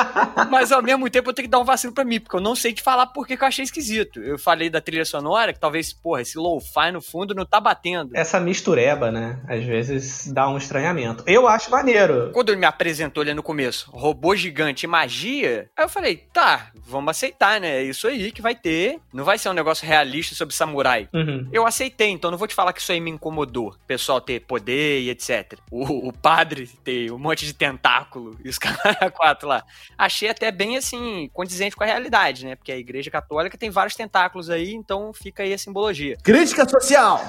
Mas 0.50 0.72
ao 0.72 0.82
mesmo 0.82 1.08
tempo 1.08 1.30
eu 1.30 1.34
tenho 1.34 1.46
que 1.46 1.50
dar 1.50 1.60
um 1.60 1.64
vacilo 1.64 1.92
pra 1.92 2.04
mim, 2.04 2.20
porque 2.20 2.36
eu 2.36 2.40
não 2.40 2.54
sei 2.56 2.72
te 2.72 2.82
falar 2.82 3.06
porque 3.08 3.36
que 3.36 3.44
eu 3.44 3.48
achei 3.48 3.64
esquisito. 3.64 4.20
Eu 4.20 4.38
falei 4.38 4.68
da 4.68 4.80
trilha 4.80 5.04
sonora, 5.04 5.52
que 5.52 5.60
talvez, 5.60 5.92
porra, 5.92 6.22
esse 6.22 6.36
lo-fi 6.36 6.90
no 6.92 7.00
fundo 7.00 7.34
não 7.34 7.46
tá 7.46 7.60
batendo. 7.60 8.10
Essa 8.14 8.40
mistureba, 8.40 9.10
né? 9.10 9.40
Às 9.48 9.64
vezes 9.64 10.32
dá 10.32 10.48
um 10.48 10.58
estranhamento. 10.58 11.22
Eu 11.26 11.46
acho 11.46 11.70
maneiro. 11.70 12.30
Quando 12.32 12.50
ele 12.50 12.60
me 12.60 12.66
apresentou 12.66 13.22
ali 13.22 13.32
no 13.32 13.42
começo, 13.42 13.90
robô 13.92 14.34
gigante 14.34 14.86
e 14.86 14.88
magia, 14.88 15.70
aí 15.76 15.84
eu 15.84 15.88
falei, 15.88 16.16
tá, 16.32 16.70
vamos 16.74 17.10
aceitar, 17.10 17.60
né? 17.60 17.78
É 17.78 17.82
isso 17.82 18.08
aí 18.08 18.32
que 18.32 18.42
vai 18.42 18.54
ter. 18.54 18.98
Não 19.12 19.24
vai 19.24 19.38
ser 19.38 19.48
um 19.48 19.54
negócio 19.54 19.86
realista 19.86 20.34
sobre 20.34 20.54
samurai. 20.54 21.08
Uhum. 21.12 21.48
Eu 21.52 21.66
aceitei, 21.66 22.10
então 22.10 22.30
não 22.30 22.38
vou 22.38 22.48
te 22.48 22.54
falar 22.54 22.72
que 22.72 22.80
isso 22.80 22.92
aí 22.92 23.00
me 23.00 23.10
incomodou. 23.10 23.74
O 23.84 23.86
pessoal 23.86 24.20
ter 24.20 24.40
poder 24.40 25.02
e 25.02 25.10
etc. 25.10 25.58
O, 25.70 26.08
o 26.08 26.12
padre 26.12 26.66
ter 26.82 27.12
um 27.12 27.18
monte 27.18 27.44
de 27.44 27.52
tentáculo 27.52 28.36
e 28.42 28.48
os 28.48 28.56
caras 28.58 28.96
quatro 29.12 29.46
lá. 29.46 29.62
Achei 29.96 30.28
até 30.28 30.50
bem 30.50 30.76
assim, 30.76 31.28
condizente 31.32 31.76
com 31.76 31.84
a 31.84 31.86
realidade, 31.86 32.46
né? 32.46 32.56
Porque 32.56 32.72
a 32.72 32.78
igreja 32.78 33.10
católica 33.10 33.58
tem 33.58 33.70
vários 33.70 33.94
tentáculos 33.94 34.48
aí, 34.48 34.72
então 34.72 35.12
fica 35.12 35.42
aí 35.42 35.52
a 35.52 35.58
simbologia. 35.58 36.16
Crítica 36.22 36.68
social! 36.68 37.20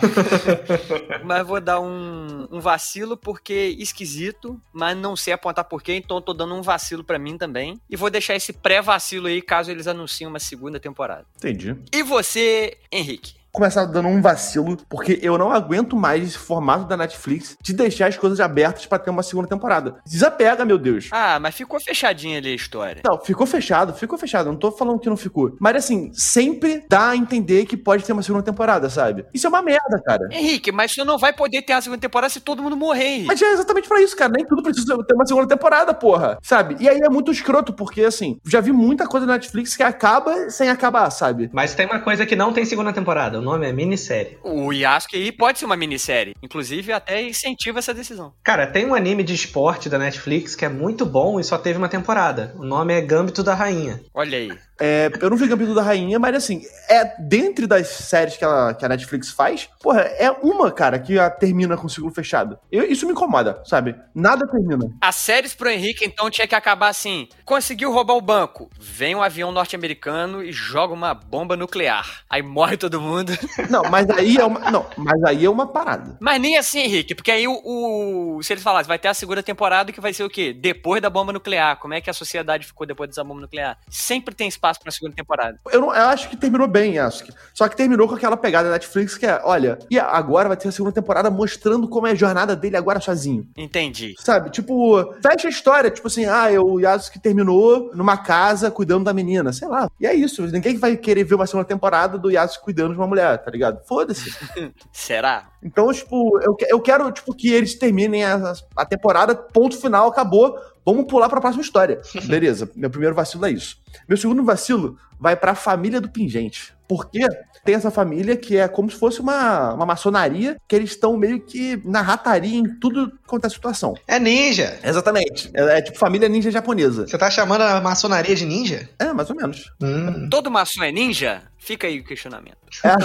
Mas 1.23 1.45
vou 1.45 1.59
dar 1.59 1.79
um, 1.81 2.47
um 2.51 2.59
vacilo 2.59 3.17
porque 3.17 3.75
esquisito, 3.77 4.59
mas 4.71 4.95
não 4.97 5.15
sei 5.15 5.33
apontar 5.33 5.65
porquê, 5.65 5.95
então 5.95 6.21
tô 6.21 6.33
dando 6.33 6.55
um 6.55 6.61
vacilo 6.61 7.03
pra 7.03 7.19
mim 7.19 7.37
também. 7.37 7.79
E 7.89 7.95
vou 7.95 8.09
deixar 8.09 8.35
esse 8.35 8.53
pré-vacilo 8.53 9.27
aí 9.27 9.41
caso 9.41 9.71
eles 9.71 9.87
anunciem 9.87 10.27
uma 10.27 10.39
segunda 10.39 10.79
temporada. 10.79 11.25
Entendi. 11.37 11.75
E 11.91 12.03
você, 12.03 12.77
Henrique? 12.91 13.35
Começar 13.55 13.85
dando 13.85 14.09
um 14.09 14.21
vacilo, 14.21 14.77
porque 14.89 15.19
eu 15.21 15.37
não 15.37 15.51
aguento 15.51 15.95
mais 15.95 16.23
esse 16.23 16.37
formato 16.37 16.85
da 16.85 16.97
Netflix 16.97 17.57
de 17.61 17.73
deixar 17.73 18.07
as 18.07 18.17
coisas 18.17 18.39
abertas 18.39 18.85
pra 18.85 18.99
ter 18.99 19.09
uma 19.09 19.23
segunda 19.23 19.47
temporada. 19.47 19.95
Desapega, 20.05 20.65
meu 20.65 20.77
Deus. 20.77 21.09
Ah, 21.11 21.39
mas 21.39 21.55
ficou 21.55 21.79
fechadinha 21.79 22.37
ali 22.37 22.51
a 22.51 22.55
história. 22.55 23.01
Não, 23.05 23.19
ficou 23.19 23.47
fechado, 23.47 23.93
ficou 23.93 24.17
fechado. 24.17 24.49
Não 24.49 24.57
tô 24.57 24.71
falando 24.71 24.99
que 24.99 25.09
não 25.09 25.17
ficou. 25.17 25.55
Mas 25.59 25.77
assim, 25.77 26.11
sempre 26.13 26.83
dá 26.89 27.09
a 27.09 27.15
entender 27.15 27.65
que 27.65 27.77
pode 27.77 28.03
ter 28.03 28.11
uma 28.11 28.21
segunda 28.21 28.43
temporada, 28.43 28.89
sabe? 28.89 29.25
Isso 29.33 29.47
é 29.47 29.49
uma 29.49 29.61
merda, 29.61 30.01
cara. 30.05 30.27
Henrique, 30.31 30.71
mas 30.71 30.91
você 30.91 31.03
não 31.03 31.17
vai 31.17 31.31
poder 31.31 31.61
ter 31.61 31.73
a 31.73 31.81
segunda 31.81 32.01
temporada 32.01 32.29
se 32.29 32.41
todo 32.41 32.61
mundo 32.61 32.75
morrer. 32.75 33.05
Henrique. 33.05 33.27
Mas 33.27 33.41
é 33.41 33.51
exatamente 33.53 33.87
pra 33.87 34.01
isso, 34.01 34.15
cara. 34.15 34.33
Nem 34.35 34.45
tudo 34.45 34.61
precisa 34.61 34.97
ter 35.05 35.13
uma 35.13 35.25
segunda 35.25 35.47
temporada, 35.47 35.93
porra. 35.93 36.37
Sabe? 36.41 36.75
E 36.79 36.89
aí 36.89 36.99
é 36.99 37.09
muito 37.09 37.31
escroto, 37.31 37.73
porque 37.73 38.01
assim, 38.03 38.37
já 38.45 38.59
vi 38.59 38.71
muita 38.71 39.07
coisa 39.07 39.25
na 39.25 39.33
Netflix 39.33 39.75
que 39.75 39.83
acaba 39.83 40.49
sem 40.49 40.69
acabar, 40.69 41.09
sabe? 41.09 41.49
Mas 41.53 41.73
tem 41.73 41.85
uma 41.85 41.99
coisa 41.99 42.25
que 42.25 42.35
não 42.35 42.51
tem 42.51 42.65
segunda 42.65 42.91
temporada. 42.91 43.44
O 43.45 43.51
nome 43.51 43.69
é 43.69 43.71
minissérie. 43.71 44.39
O 44.41 44.73
Yasuke 44.73 45.31
pode 45.33 45.59
ser 45.59 45.65
uma 45.65 45.77
minissérie. 45.77 46.33
Inclusive, 46.41 46.91
até 46.91 47.21
incentiva 47.21 47.77
essa 47.77 47.93
decisão. 47.93 48.33
Cara, 48.43 48.65
tem 48.65 48.87
um 48.87 48.95
anime 48.95 49.23
de 49.23 49.35
esporte 49.35 49.87
da 49.87 49.99
Netflix 49.99 50.55
que 50.55 50.65
é 50.65 50.69
muito 50.69 51.05
bom 51.05 51.39
e 51.39 51.43
só 51.43 51.55
teve 51.55 51.77
uma 51.77 51.87
temporada. 51.87 52.55
O 52.57 52.65
nome 52.65 52.95
é 52.95 53.01
Gambito 53.01 53.43
da 53.43 53.53
Rainha. 53.53 54.01
Olha 54.15 54.35
aí. 54.35 54.51
É, 54.79 55.09
eu 55.21 55.29
não 55.29 55.37
vi 55.37 55.47
Gambito 55.47 55.73
da 55.73 55.81
Rainha, 55.81 56.19
mas 56.19 56.35
assim, 56.35 56.61
é 56.89 57.15
dentre 57.19 57.65
das 57.67 57.87
séries 57.87 58.35
que, 58.37 58.43
ela, 58.43 58.73
que 58.73 58.83
a 58.85 58.89
Netflix 58.89 59.31
faz, 59.31 59.69
porra, 59.81 60.01
é 60.01 60.29
uma, 60.31 60.71
cara, 60.71 60.99
que 60.99 61.17
a 61.17 61.29
termina 61.29 61.77
com 61.77 61.87
o 61.87 61.89
ciclo 61.89 62.11
fechado. 62.11 62.57
Eu- 62.71 62.83
isso 62.85 63.05
me 63.05 63.13
incomoda, 63.13 63.61
sabe? 63.65 63.95
Nada 64.13 64.45
termina. 64.47 64.85
As 65.01 65.15
séries 65.15 65.53
pro 65.53 65.69
Henrique, 65.69 66.05
então, 66.05 66.29
tinha 66.29 66.47
que 66.47 66.55
acabar 66.55 66.89
assim. 66.89 67.27
Conseguiu 67.45 67.91
roubar 67.91 68.15
o 68.15 68.21
banco. 68.21 68.69
Vem 68.79 69.15
um 69.15 69.21
avião 69.23 69.51
norte-americano 69.51 70.43
e 70.43 70.51
joga 70.51 70.93
uma 70.93 71.13
bomba 71.13 71.55
nuclear. 71.55 72.23
Aí 72.29 72.41
morre 72.41 72.75
todo 72.77 72.99
mundo. 72.99 73.31
Não, 73.69 73.83
mas 73.89 74.09
aí 74.09 74.37
é 74.37 74.43
uma. 74.45 74.71
Não, 74.71 74.85
mas 74.97 75.23
aí 75.23 75.45
é 75.45 75.49
uma 75.49 75.67
parada. 75.67 76.17
Mas 76.19 76.41
nem 76.41 76.57
assim, 76.57 76.79
Henrique, 76.79 77.15
porque 77.15 77.31
aí 77.31 77.47
o, 77.47 77.61
o- 77.63 78.43
Se 78.43 78.53
eles 78.53 78.63
falassem, 78.63 78.87
vai 78.87 78.99
ter 78.99 79.07
a 79.07 79.13
segunda 79.13 79.41
temporada 79.41 79.91
que 79.91 80.01
vai 80.01 80.13
ser 80.13 80.23
o 80.23 80.29
quê? 80.29 80.53
Depois 80.53 81.01
da 81.01 81.09
bomba 81.09 81.31
nuclear. 81.33 81.77
Como 81.77 81.93
é 81.93 82.01
que 82.01 82.09
a 82.09 82.13
sociedade 82.13 82.65
ficou 82.67 82.85
depois 82.85 83.09
dessa 83.09 83.23
bomba 83.23 83.41
nuclear? 83.41 83.77
Sempre 83.89 84.35
tem 84.35 84.47
espaço 84.47 84.64
pra 84.73 84.91
segunda 84.91 85.15
temporada. 85.15 85.59
Eu, 85.71 85.81
não, 85.81 85.87
eu 85.95 86.05
acho 86.07 86.29
que 86.29 86.35
terminou 86.37 86.67
bem, 86.67 86.97
acho 86.99 87.23
que. 87.23 87.33
Só 87.53 87.67
que 87.67 87.75
terminou 87.75 88.07
com 88.07 88.15
aquela 88.15 88.35
pegada 88.37 88.67
da 88.69 88.73
Netflix 88.73 89.17
que 89.17 89.25
é, 89.25 89.39
olha, 89.43 89.77
e 89.89 89.99
agora 89.99 90.47
vai 90.49 90.57
ter 90.57 90.67
a 90.67 90.71
segunda 90.71 90.93
temporada 90.93 91.29
mostrando 91.29 91.87
como 91.87 92.07
é 92.07 92.11
a 92.11 92.15
jornada 92.15 92.55
dele 92.55 92.77
agora 92.77 92.99
sozinho. 92.99 93.47
Entendi. 93.55 94.15
Sabe? 94.19 94.49
Tipo, 94.49 95.13
fecha 95.21 95.47
a 95.47 95.51
história, 95.51 95.89
tipo 95.91 96.07
assim, 96.07 96.25
ah, 96.25 96.47
o 96.61 96.79
Yasuke 96.79 97.19
terminou 97.19 97.91
numa 97.93 98.17
casa 98.17 98.71
cuidando 98.71 99.03
da 99.05 99.13
menina, 99.13 99.53
sei 99.53 99.67
lá. 99.67 99.89
E 99.99 100.05
é 100.07 100.13
isso, 100.13 100.41
ninguém 100.47 100.77
vai 100.77 100.95
querer 100.97 101.23
ver 101.23 101.35
uma 101.35 101.45
segunda 101.47 101.65
temporada 101.67 102.17
do 102.17 102.29
Yasuke 102.31 102.63
cuidando 102.65 102.93
de 102.93 102.97
uma 102.99 103.07
mulher, 103.07 103.37
tá 103.43 103.51
ligado? 103.51 103.83
Foda-se. 103.85 104.33
Será? 104.91 105.49
Então, 105.63 105.91
tipo, 105.91 106.39
eu, 106.41 106.55
que- 106.55 106.71
eu 106.71 106.79
quero, 106.79 107.11
tipo, 107.11 107.33
que 107.33 107.51
eles 107.51 107.73
terminem 107.75 108.23
a, 108.23 108.53
a 108.75 108.85
temporada, 108.85 109.33
ponto 109.35 109.77
final, 109.79 110.07
acabou. 110.07 110.57
Vamos 110.85 111.05
pular 111.05 111.27
pra 111.27 111.41
próxima 111.41 111.63
história. 111.63 111.99
Beleza, 112.25 112.69
meu 112.75 112.89
primeiro 112.89 113.15
vacilo 113.15 113.45
é 113.45 113.51
isso. 113.51 113.77
Meu 114.07 114.17
segundo 114.17 114.43
vacilo 114.43 114.97
vai 115.19 115.35
pra 115.35 115.55
família 115.55 115.99
do 115.99 116.09
Pingente. 116.09 116.73
Porque 116.87 117.25
tem 117.63 117.73
essa 117.73 117.89
família 117.89 118.37
que 118.37 118.57
é 118.57 118.67
como 118.67 118.91
se 118.91 118.97
fosse 118.97 119.19
uma, 119.19 119.73
uma 119.73 119.85
maçonaria, 119.85 120.57
que 120.67 120.75
eles 120.75 120.91
estão 120.91 121.17
meio 121.17 121.41
que 121.41 121.81
na 121.83 122.01
rataria 122.01 122.55
em 122.55 122.79
tudo 122.79 123.11
quanto 123.25 123.47
é 123.47 123.49
situação. 123.49 123.95
É 124.07 124.19
ninja! 124.19 124.77
Exatamente. 124.83 125.49
É, 125.53 125.79
é 125.79 125.81
tipo 125.81 125.97
família 125.97 126.29
ninja 126.29 126.51
japonesa. 126.51 127.07
Você 127.07 127.17
tá 127.17 127.29
chamando 127.31 127.61
a 127.61 127.81
maçonaria 127.81 128.35
de 128.35 128.45
ninja? 128.45 128.87
É, 128.99 129.11
mais 129.13 129.29
ou 129.31 129.35
menos. 129.35 129.71
Hum. 129.81 130.29
Todo 130.29 130.51
maçom 130.51 130.83
é 130.83 130.91
ninja? 130.91 131.41
Fica 131.65 131.87
aí 131.87 131.99
o 131.99 132.03
questionamento. 132.03 132.57
É, 132.83 132.95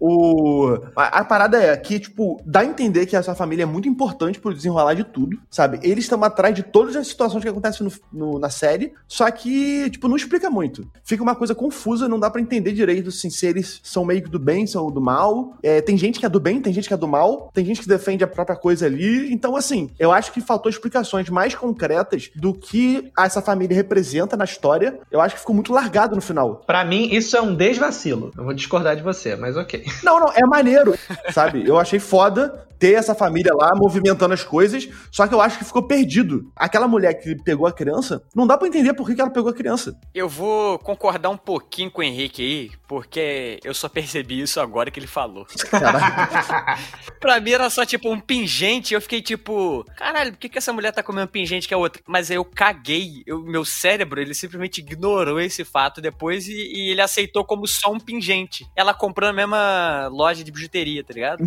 o, 0.00 0.78
a, 0.94 1.20
a 1.20 1.24
parada 1.24 1.60
é 1.62 1.76
que, 1.76 1.98
tipo, 1.98 2.40
dá 2.44 2.60
a 2.60 2.64
entender 2.64 3.06
que 3.06 3.16
essa 3.16 3.34
família 3.34 3.64
é 3.64 3.66
muito 3.66 3.88
importante 3.88 4.38
pro 4.38 4.54
desenrolar 4.54 4.94
de 4.94 5.04
tudo, 5.04 5.38
sabe? 5.50 5.80
Eles 5.82 6.04
estão 6.04 6.22
atrás 6.22 6.54
de 6.54 6.62
todas 6.62 6.94
as 6.96 7.08
situações 7.08 7.42
que 7.42 7.48
acontecem 7.48 7.86
no- 7.86 7.92
no- 8.32 8.38
na 8.38 8.50
série, 8.50 8.92
só 9.06 9.28
que, 9.30 9.90
tipo, 9.90 10.08
não 10.08 10.16
explica 10.16 10.48
muito. 10.50 10.88
Fica 11.04 11.22
uma 11.22 11.34
coisa 11.34 11.54
confusa, 11.54 12.08
não 12.08 12.18
dá 12.20 12.30
pra 12.30 12.40
entender 12.40 12.72
direito, 12.72 13.08
assim, 13.08 13.30
se 13.30 13.46
eles 13.46 13.80
são 13.82 14.04
meio 14.04 14.22
que 14.22 14.30
do 14.30 14.38
bem, 14.38 14.66
são 14.66 14.90
do 14.90 15.00
mal. 15.00 15.54
É, 15.62 15.80
tem 15.80 15.96
gente 15.96 16.20
que 16.20 16.26
é 16.26 16.28
do 16.28 16.40
bem, 16.40 16.60
tem 16.60 16.72
gente 16.72 16.86
que 16.88 16.94
é 16.94 16.96
do 16.96 17.08
mal, 17.08 17.50
tem 17.52 17.64
gente 17.64 17.80
que 17.80 17.88
defende 17.88 18.22
a 18.22 18.28
própria 18.28 18.56
coisa 18.56 18.86
ali. 18.86 19.32
Então, 19.32 19.56
assim, 19.56 19.90
eu 19.98 20.12
acho 20.12 20.32
que 20.32 20.40
faltou 20.40 20.70
explicações 20.70 21.28
mais 21.28 21.54
concretas 21.54 22.30
do 22.36 22.54
que 22.54 23.10
essa 23.18 23.42
família 23.42 23.74
representa 23.76 24.36
na 24.36 24.44
história. 24.44 25.00
Eu 25.10 25.20
acho 25.20 25.34
que 25.34 25.40
ficou 25.40 25.54
muito 25.54 25.72
largado 25.72 26.14
no 26.14 26.22
final. 26.22 26.62
Pra 26.66 26.84
mim, 26.84 27.08
isso 27.12 27.36
é 27.36 27.42
um 27.42 27.54
desvacilo. 27.88 28.32
Eu 28.36 28.44
vou 28.44 28.54
discordar 28.54 28.94
de 28.96 29.02
você, 29.02 29.34
mas 29.34 29.56
ok. 29.56 29.84
Não, 30.02 30.20
não, 30.20 30.32
é 30.32 30.42
maneiro, 30.46 30.94
sabe? 31.32 31.66
Eu 31.66 31.78
achei 31.78 31.98
foda 31.98 32.67
ter 32.78 32.94
essa 32.94 33.14
família 33.14 33.52
lá 33.54 33.70
movimentando 33.74 34.34
as 34.34 34.44
coisas, 34.44 34.88
só 35.10 35.26
que 35.26 35.34
eu 35.34 35.40
acho 35.40 35.58
que 35.58 35.64
ficou 35.64 35.82
perdido. 35.82 36.50
Aquela 36.56 36.86
mulher 36.88 37.14
que 37.14 37.34
pegou 37.42 37.66
a 37.66 37.72
criança, 37.72 38.22
não 38.34 38.46
dá 38.46 38.56
pra 38.56 38.68
entender 38.68 38.94
por 38.94 39.06
que 39.06 39.14
que 39.14 39.20
ela 39.20 39.30
pegou 39.30 39.50
a 39.50 39.54
criança. 39.54 39.94
Eu 40.14 40.28
vou 40.28 40.78
concordar 40.78 41.30
um 41.30 41.36
pouquinho 41.36 41.90
com 41.90 42.00
o 42.00 42.04
Henrique 42.04 42.42
aí, 42.42 42.70
porque 42.86 43.58
eu 43.64 43.74
só 43.74 43.88
percebi 43.88 44.40
isso 44.40 44.60
agora 44.60 44.90
que 44.90 44.98
ele 45.00 45.06
falou. 45.06 45.46
Caralho. 45.70 46.78
Pra 47.20 47.40
mim 47.40 47.50
era 47.50 47.68
só 47.68 47.84
tipo 47.84 48.10
um 48.10 48.20
pingente, 48.20 48.94
eu 48.94 49.00
fiquei 49.00 49.20
tipo, 49.20 49.84
caralho, 49.96 50.32
por 50.32 50.38
que, 50.38 50.48
que 50.48 50.58
essa 50.58 50.72
mulher 50.72 50.92
tá 50.92 51.02
comendo 51.02 51.26
pingente 51.28 51.66
que 51.66 51.74
é 51.74 51.76
outra? 51.76 52.00
Mas 52.06 52.30
aí 52.30 52.36
eu 52.36 52.44
caguei, 52.44 53.22
eu- 53.26 53.42
meu 53.42 53.64
cérebro, 53.64 54.20
ele 54.20 54.34
simplesmente 54.34 54.78
ignorou 54.78 55.40
esse 55.40 55.64
fato 55.64 56.00
depois 56.00 56.46
e, 56.46 56.52
e 56.52 56.90
ele 56.92 57.00
aceitou 57.00 57.44
como 57.44 57.66
só 57.66 57.90
um 57.92 57.98
pingente. 57.98 58.66
Ela 58.76 58.94
comprou 58.94 59.28
na 59.28 59.32
mesma 59.32 60.08
loja 60.12 60.44
de 60.44 60.52
bijuteria, 60.52 61.02
tá 61.02 61.12
ligado? 61.12 61.44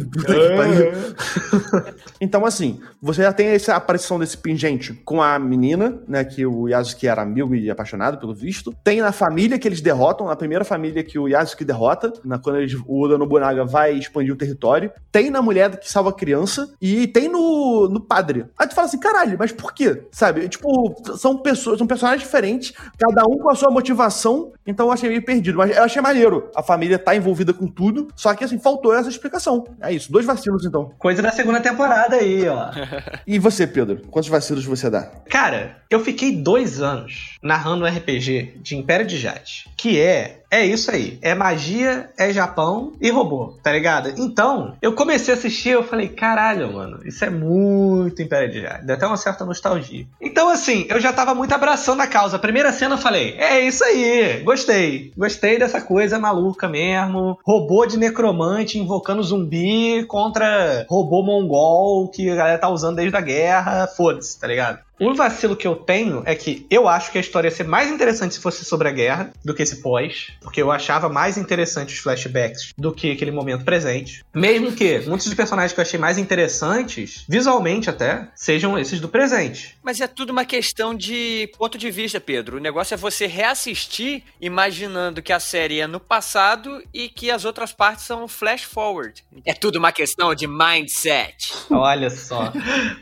Então, 2.19 2.45
assim, 2.45 2.79
você 3.01 3.23
já 3.23 3.33
tem 3.33 3.47
essa 3.47 3.75
aparição 3.75 4.19
desse 4.19 4.37
pingente 4.37 4.93
com 4.93 5.23
a 5.23 5.39
menina, 5.39 5.99
né? 6.07 6.23
Que 6.23 6.45
o 6.45 6.67
Yasuki 6.67 7.07
era 7.07 7.23
amigo 7.23 7.55
e 7.55 7.69
apaixonado, 7.69 8.19
pelo 8.19 8.33
visto. 8.33 8.75
Tem 8.83 9.01
na 9.01 9.11
família 9.11 9.57
que 9.57 9.67
eles 9.67 9.81
derrotam, 9.81 10.27
na 10.27 10.35
primeira 10.35 10.63
família 10.63 11.03
que 11.03 11.17
o 11.17 11.27
Yasuki 11.27 11.65
derrota, 11.65 12.13
na, 12.23 12.37
quando 12.37 12.57
eles, 12.57 12.75
o 12.85 13.03
Oda 13.03 13.17
Nobunaga 13.17 13.65
vai 13.65 13.93
expandir 13.93 14.33
o 14.33 14.37
território. 14.37 14.91
Tem 15.11 15.31
na 15.31 15.41
mulher 15.41 15.79
que 15.79 15.91
salva 15.91 16.11
a 16.11 16.13
criança. 16.13 16.71
E 16.79 17.07
tem 17.07 17.27
no, 17.27 17.89
no 17.89 17.99
padre. 17.99 18.45
Aí 18.57 18.67
tu 18.67 18.75
fala 18.75 18.87
assim, 18.87 18.99
caralho, 18.99 19.35
mas 19.39 19.51
por 19.51 19.73
quê? 19.73 20.03
Sabe? 20.11 20.47
Tipo, 20.47 20.95
são 21.17 21.37
pessoas, 21.37 21.79
são 21.79 21.87
personagens 21.87 22.21
diferentes, 22.21 22.73
cada 22.99 23.23
um 23.25 23.39
com 23.39 23.49
a 23.49 23.55
sua 23.55 23.71
motivação. 23.71 24.51
Então 24.65 24.87
eu 24.87 24.91
achei 24.91 25.09
meio 25.09 25.25
perdido. 25.25 25.57
Mas 25.57 25.75
eu 25.75 25.83
achei 25.83 26.01
maneiro. 26.01 26.49
A 26.55 26.61
família 26.61 26.99
tá 26.99 27.15
envolvida 27.15 27.51
com 27.53 27.67
tudo. 27.67 28.09
Só 28.15 28.33
que, 28.35 28.43
assim, 28.43 28.59
faltou 28.59 28.93
essa 28.93 29.09
explicação. 29.09 29.65
É 29.81 29.91
isso. 29.91 30.11
Dois 30.11 30.25
vacilos, 30.25 30.65
então. 30.65 30.91
Coisa 31.11 31.23
da 31.23 31.31
segunda 31.33 31.59
temporada 31.59 32.15
aí, 32.15 32.47
ó. 32.47 32.71
E 33.27 33.37
você, 33.37 33.67
Pedro? 33.67 33.97
Quantos 34.09 34.29
vacilos 34.29 34.63
você 34.63 34.89
dá? 34.89 35.11
Cara, 35.29 35.75
eu 35.89 35.99
fiquei 35.99 36.37
dois 36.37 36.81
anos 36.81 37.37
narrando 37.43 37.83
um 37.83 37.87
RPG 37.87 38.59
de 38.61 38.77
Império 38.77 39.05
de 39.05 39.17
Jade, 39.17 39.65
que 39.75 39.99
é 39.99 40.40
é 40.51 40.65
isso 40.65 40.91
aí. 40.91 41.17
É 41.21 41.33
magia, 41.33 42.09
é 42.17 42.33
Japão 42.33 42.91
e 42.99 43.09
robô, 43.09 43.53
tá 43.63 43.71
ligado? 43.71 44.11
Então, 44.17 44.75
eu 44.81 44.93
comecei 44.93 45.33
a 45.33 45.37
assistir, 45.37 45.69
eu 45.69 45.83
falei, 45.83 46.09
caralho, 46.09 46.73
mano, 46.73 46.99
isso 47.05 47.23
é 47.23 47.29
muito 47.29 48.21
Império 48.21 48.51
de 48.51 48.61
Jade. 48.61 48.85
Deu 48.85 48.95
até 48.95 49.07
uma 49.07 49.15
certa 49.15 49.45
nostalgia. 49.45 50.05
Então, 50.19 50.49
assim, 50.49 50.85
eu 50.89 50.99
já 50.99 51.13
tava 51.13 51.33
muito 51.33 51.53
abraçando 51.53 52.01
a 52.01 52.07
causa. 52.07 52.35
A 52.35 52.39
primeira 52.39 52.73
cena 52.73 52.95
eu 52.95 52.99
falei, 52.99 53.35
é 53.37 53.61
isso 53.61 53.83
aí, 53.85 54.41
gostei. 54.43 55.13
Gostei 55.15 55.57
dessa 55.57 55.79
coisa 55.79 56.19
maluca 56.19 56.67
mesmo. 56.67 57.39
Robô 57.45 57.85
de 57.85 57.97
necromante 57.97 58.77
invocando 58.77 59.23
zumbi 59.23 60.03
contra 60.05 60.85
robô 60.89 61.23
mongol 61.23 62.09
que 62.09 62.29
a 62.29 62.35
galera 62.35 62.57
tá 62.57 62.67
usando 62.67 62.97
desde 62.97 63.15
a 63.15 63.21
guerra. 63.21 63.87
Foda-se, 63.87 64.37
tá 64.37 64.47
ligado? 64.47 64.79
Um 65.01 65.15
vacilo 65.15 65.55
que 65.55 65.67
eu 65.67 65.75
tenho 65.75 66.21
é 66.27 66.35
que 66.35 66.67
eu 66.69 66.87
acho 66.87 67.11
que 67.11 67.17
a 67.17 67.21
história 67.21 67.47
ia 67.47 67.55
ser 67.55 67.63
mais 67.63 67.89
interessante 67.89 68.35
se 68.35 68.39
fosse 68.39 68.63
sobre 68.63 68.87
a 68.87 68.91
guerra 68.91 69.33
do 69.43 69.51
que 69.51 69.63
esse 69.63 69.77
pós, 69.77 70.27
porque 70.39 70.61
eu 70.61 70.71
achava 70.71 71.09
mais 71.09 71.39
interessante 71.39 71.95
os 71.95 71.99
flashbacks 71.99 72.71
do 72.77 72.93
que 72.93 73.11
aquele 73.11 73.31
momento 73.31 73.65
presente. 73.65 74.23
Mesmo 74.31 74.71
que 74.71 74.99
muitos 74.99 75.25
dos 75.25 75.33
personagens 75.33 75.73
que 75.73 75.79
eu 75.79 75.81
achei 75.81 75.99
mais 75.99 76.19
interessantes, 76.19 77.25
visualmente 77.27 77.89
até, 77.89 78.27
sejam 78.35 78.77
esses 78.77 78.99
do 78.99 79.09
presente. 79.09 79.75
Mas 79.81 79.99
é 79.99 80.05
tudo 80.05 80.29
uma 80.29 80.45
questão 80.45 80.93
de 80.93 81.51
ponto 81.57 81.79
de 81.79 81.89
vista, 81.89 82.19
Pedro. 82.19 82.57
O 82.57 82.61
negócio 82.61 82.93
é 82.93 82.97
você 82.97 83.25
reassistir 83.25 84.21
imaginando 84.39 85.23
que 85.23 85.33
a 85.33 85.39
série 85.39 85.79
é 85.79 85.87
no 85.87 85.99
passado 85.99 86.79
e 86.93 87.09
que 87.09 87.31
as 87.31 87.43
outras 87.43 87.73
partes 87.73 88.05
são 88.05 88.27
flash 88.27 88.61
forward. 88.61 89.23
É 89.43 89.55
tudo 89.55 89.77
uma 89.77 89.91
questão 89.91 90.35
de 90.35 90.45
mindset. 90.45 91.53
Olha 91.71 92.11
só. 92.11 92.53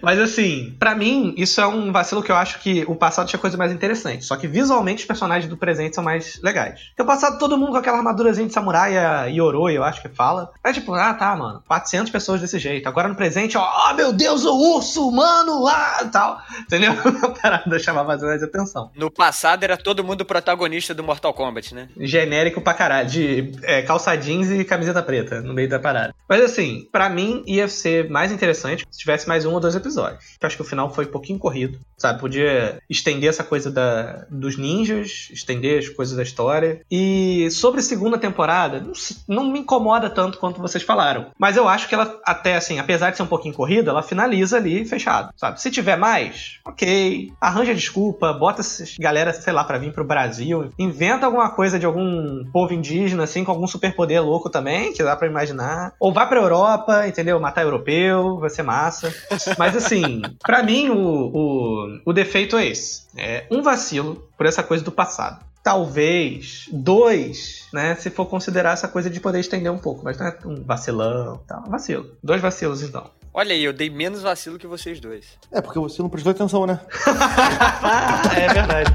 Mas 0.02 0.18
assim, 0.18 0.74
pra 0.80 0.96
mim, 0.96 1.34
isso 1.36 1.60
é 1.60 1.68
um 1.68 1.89
vacilo 1.92 2.24
que 2.24 2.32
eu 2.32 2.36
acho 2.36 2.60
que 2.60 2.84
o 2.88 2.96
passado 2.96 3.28
tinha 3.28 3.40
coisa 3.40 3.58
mais 3.58 3.72
interessante. 3.72 4.26
Só 4.26 4.36
que 4.36 4.48
visualmente 4.48 5.02
os 5.02 5.08
personagens 5.08 5.50
do 5.50 5.58
presente 5.58 5.96
são 5.96 6.04
mais 6.04 6.40
legais. 6.42 6.88
Porque 6.90 7.02
o 7.02 7.06
passado 7.06 7.38
todo 7.38 7.58
mundo 7.58 7.72
com 7.72 7.78
aquela 7.78 7.98
armadurazinha 7.98 8.48
de 8.48 8.54
samurai, 8.54 8.98
a 8.98 9.26
Yoroi, 9.26 9.78
eu 9.78 9.84
acho 9.84 10.02
que 10.02 10.10
fala. 10.10 10.52
É 10.64 10.72
tipo, 10.72 10.94
ah 10.94 11.14
tá, 11.14 11.36
mano, 11.36 11.64
400 11.68 12.12
pessoas 12.12 12.42
desse 12.42 12.60
jeito. 12.60 12.88
Agora 12.88 13.08
no 13.08 13.16
presente, 13.16 13.58
ó, 13.58 13.66
oh, 13.90 13.94
meu 13.94 14.12
Deus, 14.12 14.46
o 14.46 14.76
urso 14.76 15.08
humano, 15.08 15.68
ah, 15.68 16.10
tal. 16.12 16.42
Entendeu? 16.62 16.94
A 17.24 17.30
parada 17.30 17.80
chamava 17.80 18.18
mais 18.18 18.44
atenção. 18.44 18.92
No 18.96 19.12
passado 19.12 19.64
era 19.64 19.78
todo 19.78 20.04
mundo 20.04 20.26
protagonista 20.26 20.94
do 20.94 21.04
Mortal 21.04 21.34
Kombat, 21.34 21.74
né? 21.74 21.90
Genérico 21.98 22.62
pra 22.62 22.74
caralho, 22.74 23.10
de 23.10 23.52
é, 23.64 23.82
calça 23.82 24.16
jeans 24.16 24.50
e 24.50 24.64
camiseta 24.64 25.02
preta 25.02 25.42
no 25.42 25.54
meio 25.54 25.70
da 25.70 25.80
parada. 25.80 26.14
Mas 26.28 26.42
assim, 26.42 26.88
pra 26.92 27.10
mim 27.10 27.44
ia 27.46 27.68
ser 27.68 28.10
mais 28.10 28.32
interessante 28.32 28.86
se 28.90 29.00
tivesse 29.00 29.28
mais 29.28 29.46
um 29.46 29.54
ou 29.54 29.60
dois 29.60 29.76
episódios. 29.76 30.24
Eu 30.40 30.48
acho 30.48 30.56
que 30.56 30.62
o 30.62 30.66
final 30.66 30.94
foi 30.94 31.06
um 31.06 31.12
pouquinho 31.12 31.40
corrido, 31.40 31.69
sabe? 32.00 32.20
Podia 32.20 32.80
estender 32.90 33.30
essa 33.30 33.44
coisa 33.44 33.70
da, 33.70 34.26
dos 34.30 34.58
ninjas, 34.58 35.30
estender 35.32 35.80
as 35.80 35.90
coisas 35.90 36.16
da 36.16 36.24
história. 36.24 36.82
E 36.90 37.50
sobre 37.52 37.82
a 37.82 37.84
segunda 37.84 38.18
temporada, 38.18 38.80
não, 38.80 38.94
não 39.28 39.52
me 39.52 39.60
incomoda 39.60 40.10
tanto 40.10 40.40
quanto 40.40 40.62
vocês 40.62 40.84
falaram. 40.84 41.28
Mas 41.38 41.58
eu 41.58 41.68
acho 41.68 41.88
que 41.88 41.94
ela, 41.94 42.20
até 42.26 42.56
assim, 42.56 42.80
apesar 42.80 43.12
de 43.12 43.18
ser 43.18 43.24
um 43.24 43.28
pouquinho 43.28 43.54
corrida, 43.54 43.92
ela 43.92 44.02
finaliza 44.02 44.58
ali 44.58 44.86
fechado, 44.86 45.34
sabe? 45.36 45.62
Se 45.62 45.70
tiver 45.70 45.98
mais, 45.98 46.60
ok. 46.66 47.32
Arranja 47.42 47.76
desculpa, 47.76 48.32
bota 48.34 48.62
galera, 49.00 49.34
sei 49.34 49.52
lá, 49.52 49.64
pra 49.64 49.78
vir 49.78 49.92
pro 49.92 50.06
Brasil. 50.06 50.72
Inventa 50.80 51.26
alguma 51.26 51.50
coisa 51.50 51.78
de 51.78 51.86
algum 51.86 52.46
povo 52.52 52.74
indígena, 52.74 53.24
assim, 53.24 53.44
com 53.44 53.52
algum 53.52 53.68
superpoder 53.68 54.24
louco 54.24 54.50
também, 54.50 54.94
que 54.94 55.04
dá 55.04 55.16
pra 55.16 55.28
imaginar. 55.28 55.94
Ou 56.00 56.14
vai 56.14 56.28
pra 56.28 56.40
Europa, 56.40 57.08
entendeu? 57.08 57.40
Matar 57.40 57.64
europeu, 57.64 58.38
vai 58.38 58.50
ser 58.50 58.64
massa. 58.64 59.14
Mas 59.58 59.76
assim, 59.76 60.22
pra 60.40 60.64
mim, 60.64 60.90
o, 60.90 60.98
o, 60.98 61.59
o 62.06 62.14
defeito 62.14 62.58
é 62.58 62.68
esse. 62.68 63.04
É 63.16 63.46
um 63.52 63.62
vacilo 63.62 64.30
por 64.38 64.46
essa 64.46 64.64
coisa 64.64 64.84
do 64.84 64.92
passado. 64.92 65.44
Talvez 65.64 66.70
dois, 66.72 67.68
né? 67.74 67.96
Se 67.96 68.10
for 68.10 68.26
considerar 68.26 68.74
essa 68.74 68.88
coisa 68.88 69.10
de 69.10 69.20
poder 69.20 69.40
estender 69.40 69.72
um 69.72 69.78
pouco, 69.78 70.04
mas 70.04 70.18
não 70.18 70.28
é 70.28 70.38
um 70.46 70.64
vacilão, 70.64 71.38
tá? 71.48 71.60
Vacilo. 71.68 72.12
Dois 72.24 72.42
vacilos 72.42 72.82
então. 72.82 73.10
Olha 73.34 73.54
aí, 73.54 73.64
eu 73.64 73.74
dei 73.74 73.90
menos 73.90 74.22
vacilo 74.22 74.58
que 74.58 74.66
vocês 74.66 75.00
dois. 75.00 75.26
É, 75.52 75.62
porque 75.62 75.80
você 75.80 76.02
não 76.02 76.10
prestou 76.10 76.32
atenção, 76.32 76.66
né? 76.66 76.80
é 78.36 78.54
verdade. 78.54 78.92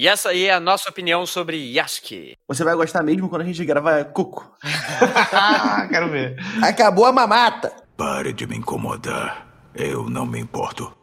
E 0.00 0.06
essa 0.06 0.28
aí 0.28 0.44
é 0.44 0.54
a 0.54 0.60
nossa 0.60 0.88
opinião 0.88 1.26
sobre 1.26 1.56
Yasuki. 1.72 2.36
Você 2.46 2.62
vai 2.62 2.76
gostar 2.76 3.02
mesmo 3.02 3.28
quando 3.28 3.42
a 3.42 3.44
gente 3.44 3.64
grava 3.64 4.04
Coco. 4.04 4.48
Ah, 5.32 5.88
quero 5.90 6.08
ver. 6.08 6.36
Acabou 6.62 7.04
a 7.04 7.10
mamata. 7.10 7.74
Pare 7.96 8.32
de 8.32 8.46
me 8.46 8.56
incomodar. 8.56 9.48
Eu 9.74 10.08
não 10.08 10.24
me 10.24 10.38
importo. 10.38 10.96